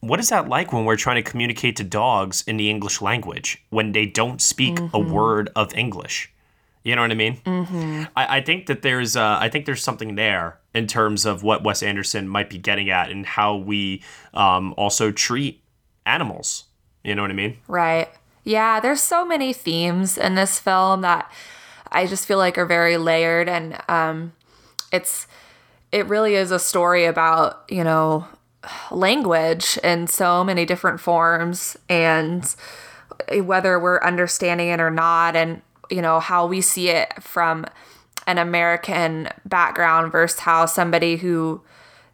What 0.00 0.18
is 0.20 0.30
that 0.30 0.48
like 0.48 0.72
when 0.72 0.84
we're 0.84 0.96
trying 0.96 1.22
to 1.22 1.30
communicate 1.30 1.76
to 1.76 1.84
dogs 1.84 2.42
in 2.46 2.56
the 2.56 2.70
English 2.70 3.02
language 3.02 3.62
when 3.70 3.92
they 3.92 4.06
don't 4.06 4.40
speak 4.40 4.78
a 4.78 4.82
Mhm. 4.82 5.10
word 5.10 5.50
of 5.54 5.74
English? 5.74 6.32
You 6.82 6.96
know 6.96 7.02
what 7.02 7.10
I 7.10 7.14
mean? 7.14 7.36
Mm-hmm. 7.44 8.04
I, 8.16 8.38
I 8.38 8.40
think 8.40 8.66
that 8.66 8.80
there's 8.80 9.14
uh, 9.14 9.36
I 9.38 9.50
think 9.50 9.66
there's 9.66 9.82
something 9.82 10.14
there 10.14 10.58
in 10.74 10.86
terms 10.86 11.26
of 11.26 11.42
what 11.42 11.62
Wes 11.62 11.82
Anderson 11.82 12.26
might 12.28 12.48
be 12.48 12.56
getting 12.56 12.88
at 12.88 13.10
and 13.10 13.26
how 13.26 13.56
we 13.56 14.02
um, 14.32 14.72
also 14.78 15.10
treat 15.12 15.60
animals. 16.06 16.64
You 17.04 17.14
know 17.14 17.22
what 17.22 17.30
I 17.30 17.34
mean? 17.34 17.58
Right. 17.68 18.08
Yeah, 18.44 18.80
there's 18.80 19.02
so 19.02 19.24
many 19.26 19.52
themes 19.52 20.16
in 20.16 20.34
this 20.34 20.58
film 20.58 21.02
that 21.02 21.30
I 21.92 22.06
just 22.06 22.26
feel 22.26 22.38
like 22.38 22.56
are 22.56 22.64
very 22.66 22.96
layered 22.96 23.48
and 23.48 23.76
um 23.88 24.32
it's 24.92 25.26
it 25.92 26.06
really 26.06 26.34
is 26.36 26.50
a 26.50 26.58
story 26.58 27.04
about, 27.04 27.64
you 27.68 27.84
know, 27.84 28.26
language 28.90 29.78
in 29.82 30.06
so 30.06 30.44
many 30.44 30.66
different 30.66 31.00
forms 31.00 31.76
and 31.88 32.54
whether 33.42 33.78
we're 33.78 34.00
understanding 34.02 34.68
it 34.68 34.80
or 34.80 34.90
not 34.90 35.36
and 35.36 35.62
you 35.90 36.02
know 36.02 36.20
how 36.20 36.46
we 36.46 36.60
see 36.60 36.88
it 36.88 37.12
from 37.22 37.64
an 38.26 38.38
American 38.38 39.28
background 39.44 40.12
versus 40.12 40.40
how 40.40 40.66
somebody 40.66 41.16
who 41.16 41.60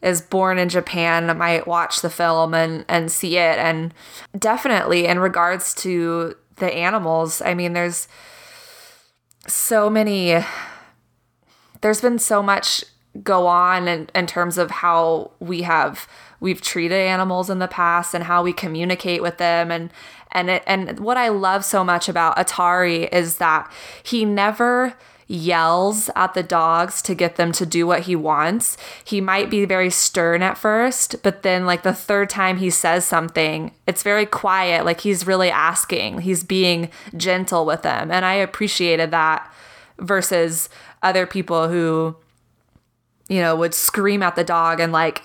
is 0.03 0.23
born 0.23 0.59
in 0.59 0.69
Japan 0.69 1.37
might 1.37 1.67
watch 1.67 2.01
the 2.01 2.11
film 2.11 2.55
and 2.55 2.85
and 2.89 3.11
see 3.11 3.37
it. 3.37 3.59
And 3.59 3.93
definitely 4.39 5.07
in 5.07 5.19
regards 5.19 5.75
to 5.77 6.35
the 6.57 6.73
animals 6.73 7.43
I 7.43 7.55
mean 7.55 7.73
there's 7.73 8.09
so 9.47 9.91
many 9.91 10.43
there's 11.81 12.01
been 12.01 12.19
so 12.19 12.43
much 12.43 12.85
go 13.23 13.47
on 13.47 13.89
in, 13.89 14.09
in 14.15 14.27
terms 14.27 14.59
of 14.59 14.71
how 14.71 15.33
we 15.41 15.63
have 15.63 16.09
we've 16.41 16.61
treated 16.61 16.97
animals 16.97 17.51
in 17.51 17.59
the 17.59 17.69
past 17.69 18.15
and 18.15 18.25
how 18.25 18.43
we 18.43 18.53
communicate 18.53 19.23
with 19.23 19.39
them 19.39 19.71
and 19.71 19.91
and 20.33 20.51
it, 20.51 20.63
and 20.67 21.01
what 21.01 21.17
I 21.17 21.29
love 21.29 21.65
so 21.65 21.83
much 21.83 22.09
about 22.09 22.37
Atari 22.37 23.09
is 23.13 23.39
that 23.39 23.73
he 24.03 24.25
never 24.25 24.95
yells 25.29 26.09
at 26.15 26.35
the 26.35 26.43
dogs 26.43 27.03
to 27.03 27.15
get 27.15 27.37
them 27.37 27.51
to 27.53 27.67
do 27.67 27.87
what 27.87 28.03
he 28.03 28.15
wants. 28.15 28.77
He 29.05 29.21
might 29.21 29.51
be 29.51 29.65
very 29.65 29.91
stern 29.91 30.43
at 30.43 30.57
first, 30.57 31.17
but 31.23 31.43
then 31.43 31.67
like 31.67 31.83
the 31.83 31.93
third 31.93 32.31
time 32.31 32.59
he 32.59 32.71
says 32.71 33.05
something, 33.05 33.73
it's 33.87 34.03
very 34.03 34.27
quiet, 34.27 34.85
like 34.85 35.01
he's 35.01 35.27
really 35.27 35.51
asking. 35.51 36.21
He's 36.21 36.45
being 36.45 36.91
gentle 37.17 37.67
with 37.67 37.83
them, 37.83 38.11
and 38.11 38.25
I 38.25 38.35
appreciated 38.35 39.11
that 39.11 39.51
versus 39.99 40.69
other 41.03 41.27
people 41.27 41.69
who 41.69 42.17
you 43.29 43.41
know 43.41 43.57
would 43.57 43.75
scream 43.75 44.23
at 44.23 44.37
the 44.37 44.45
dog 44.45 44.79
and 44.79 44.93
like 44.93 45.23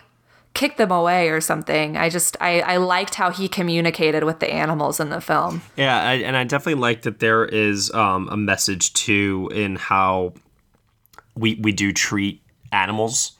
kick 0.54 0.78
them 0.78 0.92
away 0.92 1.30
or 1.30 1.40
something. 1.42 1.96
I 1.98 2.10
just 2.10 2.36
I 2.42 2.62
I 2.62 2.78
liked 2.78 3.16
how 3.16 3.32
he 3.32 3.48
communicated 3.48 4.24
with 4.24 4.40
the 4.40 4.52
animals 4.52 5.00
in 5.00 5.10
the 5.10 5.22
film. 5.22 5.62
Yeah, 5.78 6.02
I, 6.02 6.14
and 6.16 6.36
I 6.36 6.44
definitely 6.44 6.82
like 6.82 7.04
that 7.04 7.20
there 7.20 7.46
is 7.46 7.92
um, 7.94 8.28
a 8.30 8.38
message 8.38 8.94
too 8.94 9.50
in 9.54 9.76
how 9.78 10.34
we 11.36 11.56
we 11.56 11.72
do 11.72 11.92
treat 11.94 12.42
animals, 12.72 13.34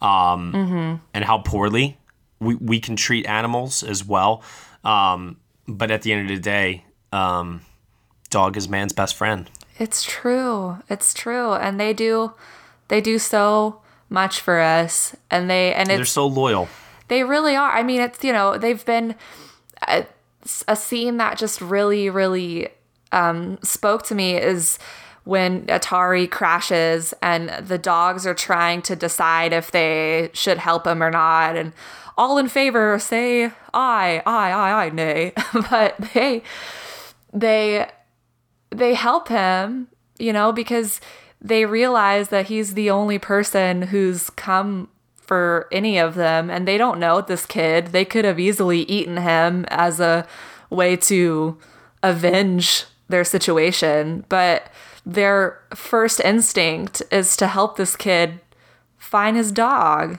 um, 0.00 0.52
Mhm. 0.52 1.00
and 1.14 1.24
how 1.24 1.38
poorly 1.38 1.98
we 2.40 2.54
we 2.56 2.80
can 2.80 2.96
treat 2.96 3.26
animals 3.26 3.82
as 3.82 4.04
well. 4.04 4.42
Um, 4.84 5.36
but 5.68 5.90
at 5.90 6.02
the 6.02 6.12
end 6.12 6.30
of 6.30 6.36
the 6.36 6.42
day, 6.42 6.84
um, 7.12 7.60
dog 8.30 8.56
is 8.56 8.68
man's 8.68 8.92
best 8.92 9.14
friend. 9.14 9.50
It's 9.78 10.02
true. 10.02 10.78
It's 10.88 11.12
true. 11.12 11.52
And 11.52 11.78
they 11.78 11.92
do 11.92 12.32
they 12.88 13.00
do 13.00 13.18
so 13.18 13.80
much 14.08 14.40
for 14.40 14.60
us 14.60 15.16
and 15.30 15.50
they 15.50 15.74
and 15.74 15.88
They're 15.88 16.04
so 16.04 16.26
loyal. 16.26 16.68
They 17.08 17.22
really 17.22 17.54
are. 17.54 17.70
I 17.70 17.82
mean, 17.82 18.00
it's, 18.00 18.22
you 18.24 18.32
know, 18.32 18.58
they've 18.58 18.84
been 18.84 19.14
a, 19.86 20.06
a 20.66 20.76
scene 20.76 21.18
that 21.18 21.38
just 21.38 21.60
really, 21.60 22.10
really 22.10 22.68
um, 23.12 23.58
spoke 23.62 24.02
to 24.04 24.14
me 24.14 24.36
is 24.36 24.78
when 25.24 25.66
Atari 25.66 26.30
crashes 26.30 27.14
and 27.20 27.48
the 27.66 27.78
dogs 27.78 28.26
are 28.26 28.34
trying 28.34 28.82
to 28.82 28.96
decide 28.96 29.52
if 29.52 29.70
they 29.70 30.30
should 30.32 30.58
help 30.58 30.86
him 30.86 31.02
or 31.02 31.10
not. 31.10 31.56
And 31.56 31.72
all 32.16 32.38
in 32.38 32.48
favor 32.48 32.98
say 32.98 33.46
I, 33.74 34.22
I, 34.24 34.50
I, 34.50 34.86
I, 34.86 34.90
nay. 34.90 35.32
but 35.70 35.96
they, 36.14 36.42
they, 37.32 37.88
they 38.70 38.94
help 38.94 39.28
him, 39.28 39.88
you 40.18 40.32
know, 40.32 40.52
because 40.52 41.00
they 41.46 41.64
realize 41.64 42.28
that 42.30 42.46
he's 42.46 42.74
the 42.74 42.90
only 42.90 43.18
person 43.18 43.82
who's 43.82 44.30
come 44.30 44.88
for 45.16 45.68
any 45.70 45.98
of 45.98 46.14
them 46.14 46.50
and 46.50 46.66
they 46.66 46.78
don't 46.78 46.98
know 46.98 47.20
this 47.20 47.46
kid. 47.46 47.88
They 47.88 48.04
could 48.04 48.24
have 48.24 48.40
easily 48.40 48.80
eaten 48.82 49.18
him 49.18 49.64
as 49.68 50.00
a 50.00 50.26
way 50.70 50.96
to 50.96 51.56
avenge 52.02 52.84
their 53.08 53.24
situation, 53.24 54.24
but 54.28 54.70
their 55.04 55.60
first 55.74 56.20
instinct 56.20 57.02
is 57.12 57.36
to 57.36 57.46
help 57.46 57.76
this 57.76 57.94
kid 57.96 58.40
find 58.98 59.36
his 59.36 59.52
dog. 59.52 60.18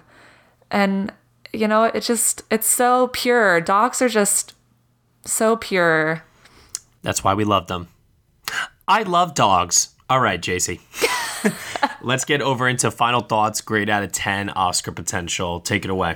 And 0.72 1.12
you 1.52 1.68
know, 1.68 1.86
it 1.86 2.02
just 2.02 2.44
it's 2.50 2.68
so 2.68 3.08
pure. 3.08 3.60
Dogs 3.60 4.02
are 4.02 4.10
just 4.10 4.54
so 5.26 5.58
pure. 5.58 6.24
That's 7.02 7.24
why 7.24 7.34
we 7.34 7.44
love 7.44 7.68
them. 7.68 7.90
I 8.88 9.04
love 9.04 9.34
dogs. 9.34 9.90
All 10.10 10.20
right, 10.22 10.42
Jacey. 10.42 10.80
Let's 12.02 12.26
get 12.26 12.42
over 12.42 12.68
into 12.68 12.90
final 12.92 13.22
thoughts. 13.22 13.62
Grade 13.62 13.90
out 13.90 14.04
of 14.04 14.12
10, 14.12 14.50
Oscar 14.52 14.92
potential. 14.92 15.60
Take 15.60 15.84
it 15.84 15.92
away. 15.92 16.16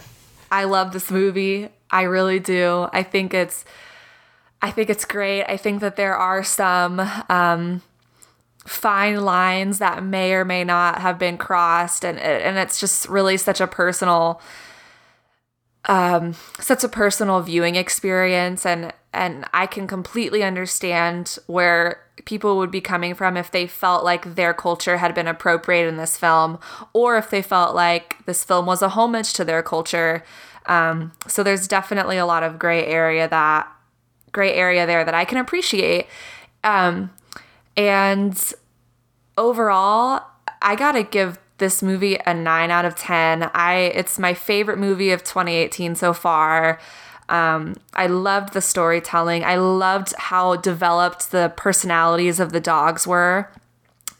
I 0.52 0.64
love 0.66 0.94
this 0.94 1.12
movie. 1.12 1.70
I 1.90 2.04
really 2.04 2.40
do. 2.40 2.88
I 2.94 3.04
think 3.04 3.34
it's 3.34 3.66
I 4.62 4.72
think 4.72 4.90
it's 4.90 5.06
great. 5.06 5.44
I 5.46 5.58
think 5.58 5.82
that 5.82 5.96
there 5.96 6.16
are 6.16 6.44
some 6.44 7.02
um 7.30 7.82
fine 8.66 9.22
lines 9.22 9.80
that 9.80 10.04
may 10.04 10.34
or 10.34 10.46
may 10.46 10.64
not 10.64 11.00
have 11.02 11.18
been 11.18 11.38
crossed 11.38 12.06
and 12.06 12.20
and 12.20 12.58
it's 12.58 12.80
just 12.80 13.10
really 13.10 13.36
such 13.38 13.60
a 13.60 13.68
personal 13.68 14.40
um 15.86 16.36
such 16.60 16.84
a 16.84 16.90
personal 16.90 17.42
viewing 17.42 17.76
experience 17.76 18.66
and 18.66 18.94
and 19.14 19.46
I 19.54 19.68
can 19.68 19.88
completely 19.88 20.44
understand 20.44 21.38
where 21.48 22.02
people 22.26 22.58
would 22.58 22.72
be 22.72 22.82
coming 22.82 23.14
from 23.14 23.36
if 23.36 23.52
they 23.52 23.68
felt 23.68 24.04
like 24.04 24.36
their 24.36 24.54
culture 24.54 24.98
had 24.98 25.14
been 25.14 25.28
appropriated 25.28 25.90
in 25.90 25.98
this 25.98 26.18
film 26.18 26.60
or 26.94 27.18
if 27.18 27.30
they 27.30 27.42
felt 27.42 27.76
like 27.76 28.24
this 28.26 28.44
film 28.44 28.66
was 28.66 28.82
a 28.82 28.90
homage 28.90 29.34
to 29.34 29.44
their 29.44 29.62
culture. 29.62 30.24
Um, 30.68 31.12
so 31.28 31.44
there's 31.44 31.68
definitely 31.68 32.18
a 32.18 32.26
lot 32.26 32.44
of 32.44 32.60
gray 32.60 32.86
area 32.86 33.28
that 33.28 33.70
gray 34.32 34.54
area 34.54 34.86
there 34.86 35.04
that 35.04 35.14
I 35.14 35.26
can 35.26 35.38
appreciate. 35.40 36.08
Um, 36.64 37.12
and 37.76 38.54
overall 39.38 40.24
I 40.62 40.76
gotta 40.76 41.04
give 41.04 41.38
this 41.62 41.82
movie 41.82 42.18
a 42.26 42.34
9 42.34 42.70
out 42.70 42.84
of 42.84 42.98
10 42.98 43.50
I 43.54 43.76
it's 43.96 44.20
my 44.20 44.34
favorite 44.34 44.78
movie 44.78 45.12
of 45.12 45.24
2018 45.24 45.96
so 45.96 46.12
far 46.12 46.78
um, 47.32 47.78
I 47.94 48.08
loved 48.08 48.52
the 48.52 48.60
storytelling. 48.60 49.46
I 49.46 49.56
loved 49.56 50.14
how 50.18 50.58
developed 50.58 51.32
the 51.32 51.54
personalities 51.56 52.42
of 52.42 52.52
the 52.52 52.60
dogs 52.60 53.08
were 53.08 53.50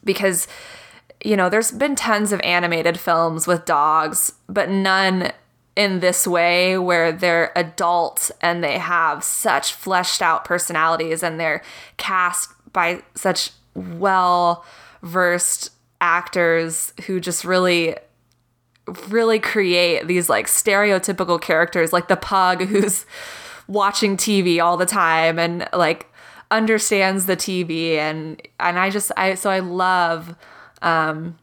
because, 0.06 0.48
you 1.24 1.36
know, 1.36 1.50
there's 1.50 1.72
been 1.74 1.98
tons 1.98 2.32
of 2.32 2.40
animated 2.42 2.98
films 2.98 3.48
with 3.48 3.66
dogs, 3.66 4.34
but 4.48 4.70
none 4.70 5.34
in 5.76 6.00
this 6.00 6.26
way 6.26 6.78
where 6.78 7.12
they're 7.12 7.52
adults 7.54 8.32
and 8.40 8.64
they 8.64 8.78
have 8.78 9.26
such 9.26 9.74
fleshed 9.74 10.22
out 10.22 10.46
personalities 10.46 11.22
and 11.22 11.38
they're 11.38 11.62
cast 11.98 12.50
by 12.72 13.04
such 13.14 13.52
well 13.76 14.66
versed 15.04 15.72
actors 16.02 16.94
who 17.06 17.20
just 17.20 17.46
really 17.46 17.96
really 19.08 19.40
create 19.40 20.08
these 20.08 20.28
like 20.28 20.48
stereotypical 20.48 21.40
characters 21.40 21.94
like 21.94 22.08
the 22.08 22.18
pug 22.18 22.64
who's 22.68 23.06
watching 23.68 24.18
TV 24.18 24.62
all 24.62 24.76
the 24.76 24.86
time 24.86 25.40
and 25.40 25.70
like 25.72 26.08
understands 26.50 27.28
the 27.28 27.38
TV 27.38 27.96
and 27.96 28.42
and 28.60 28.78
I 28.78 28.90
just 28.90 29.12
I 29.16 29.36
so 29.36 29.50
I 29.50 29.60
love 29.60 30.36
um 30.82 31.38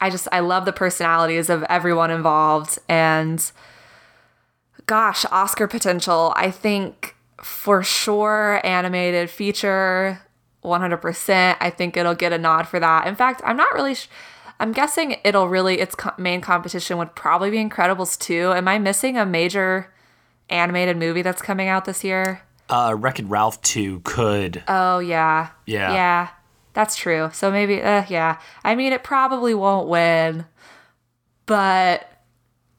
I 0.00 0.10
just 0.10 0.28
I 0.32 0.40
love 0.40 0.64
the 0.64 0.72
personalities 0.72 1.48
of 1.48 1.62
everyone 1.70 2.10
involved 2.10 2.78
and 2.88 3.50
gosh, 4.86 5.24
Oscar 5.30 5.66
potential. 5.66 6.32
I 6.36 6.50
think 6.50 7.14
for 7.40 7.82
sure 7.82 8.60
animated 8.64 9.30
feature 9.30 10.20
100%. 10.64 11.56
I 11.60 11.70
think 11.70 11.96
it'll 11.96 12.14
get 12.14 12.32
a 12.32 12.38
nod 12.38 12.68
for 12.68 12.78
that. 12.80 13.06
In 13.06 13.14
fact, 13.14 13.42
I'm 13.44 13.56
not 13.56 13.72
really 13.74 13.94
sh- 13.94 14.08
I'm 14.60 14.72
guessing 14.72 15.16
it'll 15.24 15.48
really 15.48 15.80
its 15.80 15.94
co- 15.94 16.12
main 16.18 16.40
competition 16.40 16.98
would 16.98 17.14
probably 17.16 17.50
be 17.50 17.56
Incredibles 17.58 18.18
2. 18.18 18.52
Am 18.52 18.68
I 18.68 18.78
missing 18.78 19.18
a 19.18 19.26
major 19.26 19.92
animated 20.48 20.96
movie 20.96 21.22
that's 21.22 21.42
coming 21.42 21.68
out 21.68 21.84
this 21.84 22.04
year? 22.04 22.42
Uh, 22.68 22.94
Wreck 22.96 23.18
It 23.18 23.26
Ralph 23.26 23.60
2 23.62 24.00
could. 24.00 24.62
Oh 24.68 24.98
yeah. 25.00 25.48
Yeah. 25.66 25.92
Yeah. 25.94 26.28
That's 26.74 26.96
true. 26.96 27.30
So 27.32 27.50
maybe 27.50 27.82
uh, 27.82 28.04
yeah. 28.08 28.38
I 28.64 28.74
mean 28.76 28.92
it 28.92 29.02
probably 29.02 29.52
won't 29.54 29.88
win. 29.88 30.46
But 31.46 32.08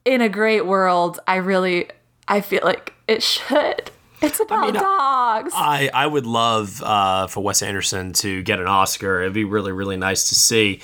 in 0.05 0.21
a 0.21 0.29
great 0.29 0.65
world, 0.65 1.19
I 1.27 1.35
really 1.35 1.89
I 2.27 2.41
feel 2.41 2.61
like 2.63 2.93
it 3.07 3.21
should. 3.23 3.91
It's 4.23 4.39
about 4.39 4.73
dogs. 4.73 5.53
I, 5.55 5.89
I 5.93 6.07
would 6.07 6.25
love 6.25 6.81
uh, 6.81 7.27
for 7.27 7.43
Wes 7.43 7.61
Anderson 7.61 8.13
to 8.13 8.41
get 8.43 8.59
an 8.59 8.67
Oscar. 8.67 9.21
It'd 9.21 9.33
be 9.33 9.43
really, 9.43 9.71
really 9.71 9.97
nice 9.97 10.29
to 10.29 10.35
see. 10.35 10.81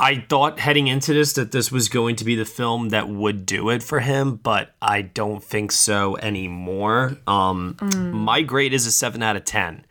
I 0.00 0.24
thought 0.28 0.60
heading 0.60 0.86
into 0.86 1.12
this 1.12 1.32
that 1.32 1.50
this 1.50 1.72
was 1.72 1.88
going 1.88 2.14
to 2.16 2.24
be 2.24 2.36
the 2.36 2.44
film 2.44 2.90
that 2.90 3.08
would 3.08 3.44
do 3.44 3.68
it 3.70 3.82
for 3.82 3.98
him, 3.98 4.36
but 4.36 4.72
I 4.80 5.02
don't 5.02 5.42
think 5.42 5.72
so 5.72 6.16
anymore. 6.18 7.16
Um, 7.26 7.76
My 8.12 8.42
grade 8.42 8.72
is 8.72 8.86
a 8.86 8.92
7 8.92 9.20
out 9.24 9.34
of 9.34 9.44
10. 9.44 9.84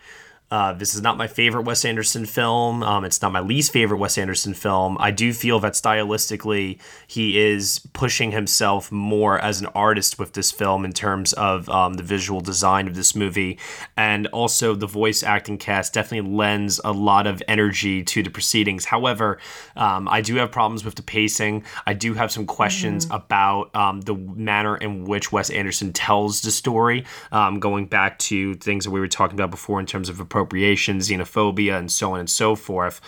Uh, 0.50 0.72
this 0.72 0.96
is 0.96 1.02
not 1.02 1.18
my 1.18 1.28
favorite 1.28 1.64
Wes 1.64 1.84
Anderson 1.84 2.26
film. 2.26 2.82
Um, 2.82 3.04
it's 3.04 3.22
not 3.22 3.34
my 3.34 3.42
least 3.42 3.74
favorite 3.74 3.98
Wes 3.98 4.18
Anderson 4.18 4.54
film. 4.54 4.96
I 5.00 5.12
do 5.12 5.34
feel 5.34 5.60
that 5.60 5.74
stylistically, 5.74 6.80
he 7.06 7.38
is 7.38 7.82
pushing 7.92 8.32
himself 8.32 8.90
more 8.90 9.38
as 9.40 9.60
an 9.60 9.68
artist 9.68 10.18
with 10.18 10.34
this 10.34 10.52
film 10.52 10.86
in 10.86 10.94
terms 10.94 11.34
of 11.34 11.68
um, 11.68 11.96
the 11.96 12.04
visual 12.04 12.40
design 12.40 12.88
of 12.88 12.96
this 12.96 13.14
movie. 13.14 13.60
And 13.98 14.28
also, 14.28 14.74
the 14.74 14.88
voice 14.88 15.22
acting 15.22 15.58
cast 15.58 15.94
definitely 15.94 16.32
lends 16.32 16.80
a 16.86 16.94
lot 16.94 17.28
of 17.28 17.44
energy 17.50 18.04
to 18.04 18.24
the 18.24 18.30
proceedings. 18.30 18.86
However, 18.86 19.40
um, 19.76 20.08
I 20.08 20.22
do 20.22 20.36
have 20.36 20.52
problems 20.52 20.86
with 20.86 20.96
the 20.96 21.04
pacing. 21.04 21.66
I 21.86 21.94
do 21.94 22.14
have 22.14 22.32
some 22.32 22.46
questions 22.46 23.06
about 23.12 23.76
um, 23.76 24.00
the 24.02 24.16
manner 24.16 24.78
in 24.78 25.04
which 25.04 25.34
Wes 25.34 25.50
Anderson 25.50 25.92
tells 25.92 26.42
the 26.42 26.52
story, 26.52 27.04
um, 27.34 27.60
going 27.60 27.86
back 27.88 28.18
to 28.20 28.54
things 28.56 28.86
that 28.86 28.92
we 28.92 29.02
were 29.02 29.10
talking 29.10 29.38
about 29.38 29.52
before 29.52 29.82
in 29.82 29.86
terms 29.86 30.08
of 30.08 30.22
appropriation, 30.38 31.00
xenophobia, 31.00 31.78
and 31.78 31.92
so 31.92 32.14
on 32.14 32.20
and 32.20 32.30
so 32.30 32.56
forth. 32.56 33.02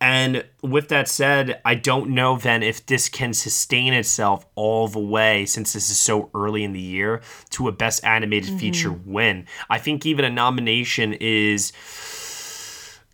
And 0.00 0.44
with 0.62 0.88
that 0.88 1.08
said, 1.08 1.60
I 1.64 1.74
don't 1.74 2.10
know 2.10 2.38
then 2.38 2.62
if 2.62 2.86
this 2.86 3.10
can 3.10 3.34
sustain 3.34 3.92
itself 3.92 4.46
all 4.54 4.88
the 4.88 4.98
way 4.98 5.44
since 5.44 5.74
this 5.74 5.90
is 5.90 5.98
so 5.98 6.30
early 6.34 6.64
in 6.64 6.72
the 6.72 6.80
year 6.80 7.20
to 7.50 7.68
a 7.68 7.72
best 7.72 8.02
animated 8.02 8.50
mm-hmm. 8.50 8.58
feature 8.58 8.92
win. 8.92 9.46
I 9.68 9.78
think 9.78 10.06
even 10.06 10.24
a 10.24 10.30
nomination 10.30 11.12
is 11.20 11.72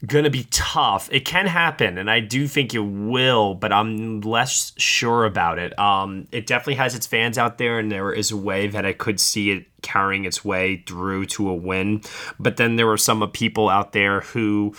gonna 0.05 0.31
be 0.31 0.47
tough. 0.51 1.09
It 1.11 1.25
can 1.25 1.47
happen, 1.47 1.97
and 1.97 2.11
I 2.11 2.21
do 2.21 2.47
think 2.47 2.75
it 2.75 2.81
will, 2.81 3.55
but 3.55 3.73
I'm 3.73 4.21
less 4.21 4.73
sure 4.77 5.25
about 5.25 5.59
it. 5.59 5.79
Um, 5.79 6.29
it 6.33 6.47
definitely 6.47 6.75
has 6.75 6.95
its 6.95 7.07
fans 7.07 7.39
out 7.39 7.57
there, 7.57 7.79
and 7.79 7.91
there 7.91 8.13
is 8.13 8.31
a 8.31 8.37
way 8.37 8.67
that 8.67 8.85
I 8.85 8.93
could 8.93 9.19
see 9.19 9.51
it 9.51 9.67
carrying 9.83 10.25
its 10.25 10.45
way 10.45 10.83
through 10.87 11.27
to 11.27 11.49
a 11.49 11.55
win. 11.55 12.03
But 12.39 12.59
then 12.59 12.77
there 12.77 12.87
were 12.87 12.99
some 12.99 13.29
people 13.31 13.69
out 13.69 13.93
there 13.93 14.21
who. 14.21 14.75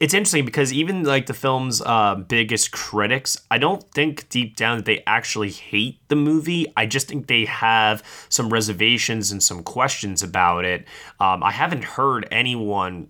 It's 0.00 0.12
interesting 0.12 0.44
because 0.44 0.72
even 0.72 1.04
like 1.04 1.26
the 1.26 1.34
film's 1.34 1.80
uh, 1.80 2.16
biggest 2.16 2.72
critics, 2.72 3.40
I 3.50 3.58
don't 3.58 3.82
think 3.92 4.28
deep 4.28 4.56
down 4.56 4.76
that 4.78 4.86
they 4.86 5.04
actually 5.06 5.50
hate 5.50 6.00
the 6.08 6.16
movie. 6.16 6.66
I 6.76 6.84
just 6.84 7.06
think 7.06 7.28
they 7.28 7.44
have 7.44 8.02
some 8.28 8.52
reservations 8.52 9.30
and 9.30 9.40
some 9.40 9.62
questions 9.62 10.22
about 10.22 10.64
it. 10.64 10.84
Um, 11.20 11.44
I 11.44 11.52
haven't 11.52 11.84
heard 11.84 12.26
anyone 12.32 13.08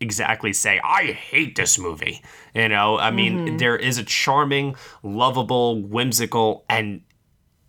exactly 0.00 0.52
say 0.52 0.80
I 0.82 1.12
hate 1.12 1.56
this 1.56 1.78
movie. 1.78 2.22
You 2.54 2.68
know, 2.68 2.98
I 2.98 3.10
mean, 3.10 3.56
there 3.58 3.76
is 3.76 3.98
a 3.98 4.04
charming, 4.04 4.76
lovable, 5.02 5.82
whimsical, 5.82 6.64
and 6.68 7.02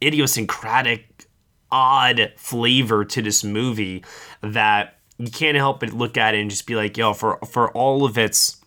idiosyncratic, 0.04 1.28
odd 1.72 2.34
flavor 2.38 3.06
to 3.06 3.22
this 3.22 3.44
movie 3.44 4.04
that 4.42 5.00
you 5.18 5.30
can't 5.30 5.58
help 5.58 5.82
but 5.82 5.92
look 5.94 6.18
at 6.18 6.34
it 6.34 6.40
and 6.40 6.50
just 6.50 6.66
be 6.66 6.76
like, 6.76 6.98
yo, 6.98 7.14
for 7.14 7.38
for 7.46 7.72
all 7.72 8.06
of 8.06 8.18
its 8.18 8.60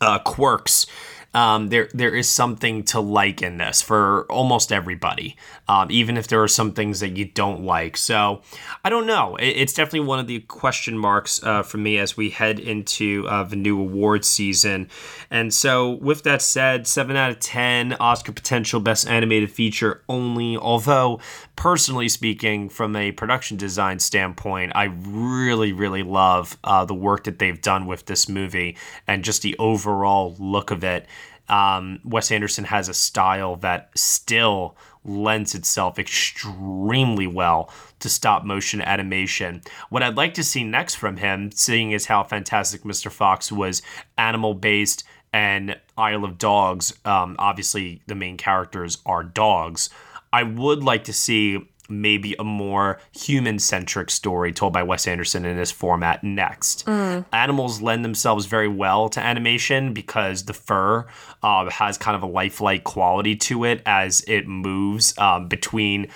uh, 0.00 0.18
quirks. 0.18 0.86
Um, 1.32 1.68
there, 1.68 1.88
there 1.94 2.14
is 2.14 2.28
something 2.28 2.82
to 2.84 2.98
like 3.00 3.40
in 3.40 3.58
this 3.58 3.80
for 3.80 4.24
almost 4.30 4.72
everybody, 4.72 5.36
um, 5.68 5.88
even 5.90 6.16
if 6.16 6.26
there 6.26 6.42
are 6.42 6.48
some 6.48 6.72
things 6.72 6.98
that 7.00 7.16
you 7.16 7.24
don't 7.24 7.64
like. 7.64 7.96
So, 7.96 8.42
I 8.84 8.90
don't 8.90 9.06
know. 9.06 9.36
It, 9.36 9.48
it's 9.48 9.72
definitely 9.72 10.08
one 10.08 10.18
of 10.18 10.26
the 10.26 10.40
question 10.40 10.98
marks 10.98 11.40
uh, 11.44 11.62
for 11.62 11.78
me 11.78 11.98
as 11.98 12.16
we 12.16 12.30
head 12.30 12.58
into 12.58 13.26
uh, 13.28 13.44
the 13.44 13.54
new 13.54 13.80
award 13.80 14.24
season. 14.24 14.88
And 15.30 15.54
so, 15.54 15.90
with 15.90 16.24
that 16.24 16.42
said, 16.42 16.88
seven 16.88 17.14
out 17.14 17.30
of 17.30 17.38
ten 17.38 17.92
Oscar 18.00 18.32
potential 18.32 18.80
Best 18.80 19.06
Animated 19.06 19.52
Feature 19.52 20.02
only. 20.08 20.56
Although, 20.56 21.20
personally 21.60 22.08
speaking, 22.08 22.70
from 22.70 22.96
a 22.96 23.12
production 23.12 23.58
design 23.58 23.98
standpoint, 23.98 24.72
I 24.74 24.84
really, 24.84 25.74
really 25.74 26.02
love 26.02 26.56
uh, 26.64 26.86
the 26.86 26.94
work 26.94 27.24
that 27.24 27.38
they've 27.38 27.60
done 27.60 27.84
with 27.84 28.06
this 28.06 28.30
movie 28.30 28.78
and 29.06 29.22
just 29.22 29.42
the 29.42 29.58
overall 29.58 30.34
look 30.38 30.70
of 30.70 30.82
it. 30.82 31.04
Um, 31.50 32.00
Wes 32.02 32.32
Anderson 32.32 32.64
has 32.64 32.88
a 32.88 32.94
style 32.94 33.56
that 33.56 33.90
still 33.94 34.74
lends 35.04 35.54
itself 35.54 35.98
extremely 35.98 37.26
well 37.26 37.70
to 37.98 38.08
stop 38.08 38.42
motion 38.42 38.80
animation. 38.80 39.60
What 39.90 40.02
I'd 40.02 40.16
like 40.16 40.32
to 40.34 40.44
see 40.44 40.64
next 40.64 40.94
from 40.94 41.18
him, 41.18 41.50
seeing 41.52 41.92
as 41.92 42.06
how 42.06 42.24
fantastic 42.24 42.84
Mr. 42.84 43.12
Fox 43.12 43.52
was 43.52 43.82
animal 44.16 44.54
based 44.54 45.04
and 45.30 45.78
Isle 45.98 46.24
of 46.24 46.38
Dogs, 46.38 46.94
um, 47.04 47.36
obviously 47.38 48.00
the 48.06 48.14
main 48.14 48.38
characters 48.38 48.96
are 49.04 49.22
dogs. 49.22 49.90
I 50.32 50.42
would 50.44 50.82
like 50.82 51.04
to 51.04 51.12
see 51.12 51.58
maybe 51.88 52.36
a 52.38 52.44
more 52.44 53.00
human 53.10 53.58
centric 53.58 54.10
story 54.10 54.52
told 54.52 54.72
by 54.72 54.82
Wes 54.82 55.06
Anderson 55.08 55.44
in 55.44 55.56
this 55.56 55.72
format 55.72 56.22
next. 56.22 56.88
Animals 57.32 57.82
lend 57.82 58.04
themselves 58.04 58.46
very 58.46 58.68
well 58.68 59.08
to 59.08 59.20
animation 59.20 59.92
because 59.92 60.44
the 60.44 60.52
fur 60.52 61.06
uh, 61.42 61.68
has 61.70 61.98
kind 61.98 62.16
of 62.16 62.22
a 62.22 62.26
lifelike 62.26 62.84
quality 62.84 63.34
to 63.36 63.64
it 63.64 63.82
as 63.84 64.22
it 64.28 64.46
moves 64.46 65.18
um, 65.18 65.48
between 65.48 66.06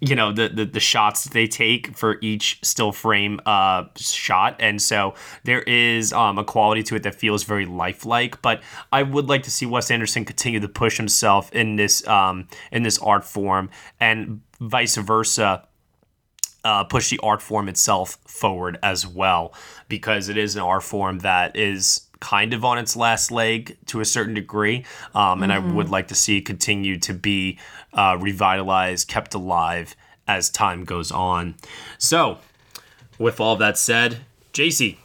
you 0.00 0.14
know 0.14 0.32
the, 0.32 0.48
the 0.48 0.64
the 0.64 0.80
shots 0.80 1.24
they 1.24 1.46
take 1.46 1.96
for 1.96 2.18
each 2.20 2.58
still 2.62 2.92
frame 2.92 3.40
uh 3.46 3.84
shot. 3.96 4.56
And 4.60 4.80
so 4.80 5.14
there 5.44 5.62
is 5.62 6.12
um 6.12 6.38
a 6.38 6.44
quality 6.44 6.82
to 6.84 6.96
it 6.96 7.02
that 7.02 7.14
feels 7.14 7.44
very 7.44 7.66
lifelike 7.66 8.40
but 8.42 8.62
i 8.92 9.02
would 9.02 9.28
like 9.28 9.42
to 9.42 9.50
see 9.50 9.66
wes 9.66 9.90
anderson 9.90 10.24
continue 10.24 10.60
to 10.60 10.68
push 10.68 10.96
himself 10.96 11.52
in 11.52 11.76
this 11.76 12.06
um 12.08 12.48
in 12.72 12.82
this 12.82 12.98
art 12.98 13.24
form 13.24 13.70
and 14.00 14.40
vice 14.60 14.96
versa 14.96 15.66
uh, 16.64 16.82
push 16.82 17.10
the 17.10 17.20
art 17.22 17.42
form 17.42 17.68
itself 17.68 18.16
forward 18.26 18.78
as 18.82 19.06
well 19.06 19.52
because 19.88 20.30
it 20.30 20.38
is 20.38 20.56
an 20.56 20.62
art 20.62 20.82
form 20.82 21.18
that 21.18 21.54
is 21.56 22.08
kind 22.24 22.54
of 22.54 22.64
on 22.64 22.78
its 22.78 22.96
last 22.96 23.30
leg 23.30 23.76
to 23.84 24.00
a 24.00 24.04
certain 24.04 24.32
degree 24.32 24.82
um, 25.14 25.42
and 25.42 25.52
i 25.52 25.58
would 25.58 25.90
like 25.90 26.08
to 26.08 26.14
see 26.14 26.38
it 26.38 26.46
continue 26.46 26.98
to 26.98 27.12
be 27.12 27.58
uh, 27.92 28.16
revitalized 28.18 29.06
kept 29.08 29.34
alive 29.34 29.94
as 30.26 30.48
time 30.48 30.84
goes 30.84 31.12
on 31.12 31.54
so 31.98 32.38
with 33.18 33.40
all 33.40 33.56
that 33.56 33.76
said 33.76 34.20
jacey 34.54 34.98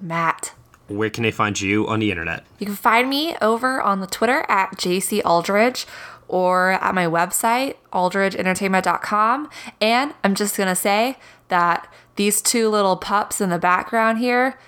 Matt. 0.00 0.52
where 0.88 1.08
can 1.08 1.22
they 1.22 1.30
find 1.30 1.58
you 1.58 1.88
on 1.88 2.00
the 2.00 2.10
internet 2.10 2.44
You 2.58 2.66
can 2.66 2.76
find 2.76 3.08
me 3.08 3.34
over 3.40 3.80
on 3.80 4.00
the 4.00 4.06
Twitter 4.06 4.44
at 4.48 4.76
Jacey 4.76 5.22
Aldredge 5.22 5.86
or 6.28 6.72
at 6.72 6.92
my 6.94 7.06
website, 7.06 7.76
aldredgeentertainment.com. 7.92 9.48
And 9.80 10.14
I'm 10.24 10.34
just 10.34 10.56
going 10.56 10.68
to 10.68 10.74
say 10.74 11.16
that 11.48 11.92
these 12.16 12.42
two 12.42 12.68
little 12.68 12.96
pups 12.96 13.40
in 13.40 13.48
the 13.50 13.58
background 13.58 14.18
here 14.18 14.58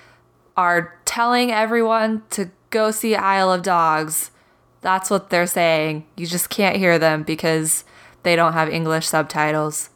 are 0.59 0.99
telling 1.05 1.53
everyone 1.53 2.21
to 2.31 2.51
go 2.71 2.91
see 2.91 3.15
Isle 3.15 3.53
of 3.53 3.63
Dogs. 3.63 4.33
That's 4.81 5.09
what 5.09 5.31
they're 5.31 5.47
saying. 5.47 6.05
You 6.17 6.27
just 6.27 6.51
can't 6.51 6.77
hear 6.77 6.99
them 6.99 7.23
because 7.23 7.85
they 8.25 8.35
don't 8.35 8.55
have 8.55 8.69
English 8.69 9.07
subtitles 9.07 9.91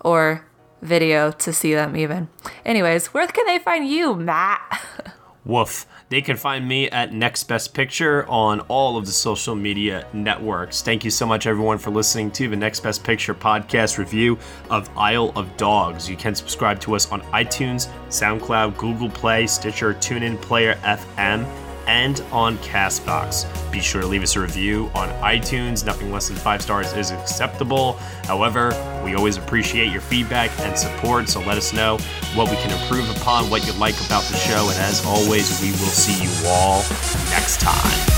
or 0.00 0.44
video 0.82 1.30
to 1.30 1.52
see 1.52 1.72
them, 1.72 1.96
even. 1.96 2.28
Anyways, 2.64 3.14
where 3.14 3.28
can 3.28 3.46
they 3.46 3.60
find 3.60 3.88
you, 3.88 4.16
Matt? 4.16 4.82
Woof. 5.44 5.86
They 6.10 6.22
can 6.22 6.38
find 6.38 6.66
me 6.66 6.88
at 6.88 7.12
Next 7.12 7.44
Best 7.44 7.74
Picture 7.74 8.26
on 8.28 8.60
all 8.60 8.96
of 8.96 9.04
the 9.04 9.12
social 9.12 9.54
media 9.54 10.06
networks. 10.14 10.80
Thank 10.80 11.04
you 11.04 11.10
so 11.10 11.26
much, 11.26 11.46
everyone, 11.46 11.76
for 11.76 11.90
listening 11.90 12.30
to 12.32 12.48
the 12.48 12.56
Next 12.56 12.80
Best 12.80 13.04
Picture 13.04 13.34
podcast 13.34 13.98
review 13.98 14.38
of 14.70 14.88
Isle 14.96 15.32
of 15.36 15.54
Dogs. 15.58 16.08
You 16.08 16.16
can 16.16 16.34
subscribe 16.34 16.80
to 16.80 16.94
us 16.94 17.12
on 17.12 17.20
iTunes, 17.32 17.88
SoundCloud, 18.08 18.78
Google 18.78 19.10
Play, 19.10 19.46
Stitcher, 19.46 19.92
TuneIn, 19.92 20.40
Player 20.40 20.76
FM, 20.76 21.46
and 21.88 22.20
on 22.30 22.58
Castbox. 22.58 23.46
Be 23.72 23.80
sure 23.80 24.02
to 24.02 24.06
leave 24.06 24.22
us 24.22 24.36
a 24.36 24.40
review 24.40 24.90
on 24.94 25.08
iTunes. 25.22 25.84
Nothing 25.84 26.12
less 26.12 26.28
than 26.28 26.36
five 26.36 26.62
stars 26.62 26.92
is 26.92 27.10
acceptable. 27.10 27.94
However, 28.24 28.68
we 29.04 29.14
always 29.14 29.38
appreciate 29.38 29.90
your 29.90 30.02
feedback 30.02 30.50
and 30.60 30.78
support, 30.78 31.28
so 31.28 31.40
let 31.40 31.56
us 31.56 31.72
know 31.72 31.98
what 32.34 32.50
we 32.50 32.56
can 32.56 32.70
improve 32.70 33.10
upon, 33.16 33.50
what 33.50 33.66
you 33.66 33.72
like 33.72 33.98
about 34.06 34.22
the 34.24 34.36
show, 34.36 34.68
and 34.68 34.78
as 34.80 35.04
always, 35.04 35.60
we 35.60 35.70
will 35.70 35.92
see 35.92 36.22
you 36.22 36.48
all 36.48 36.82
next 37.30 37.60
time. 37.60 38.17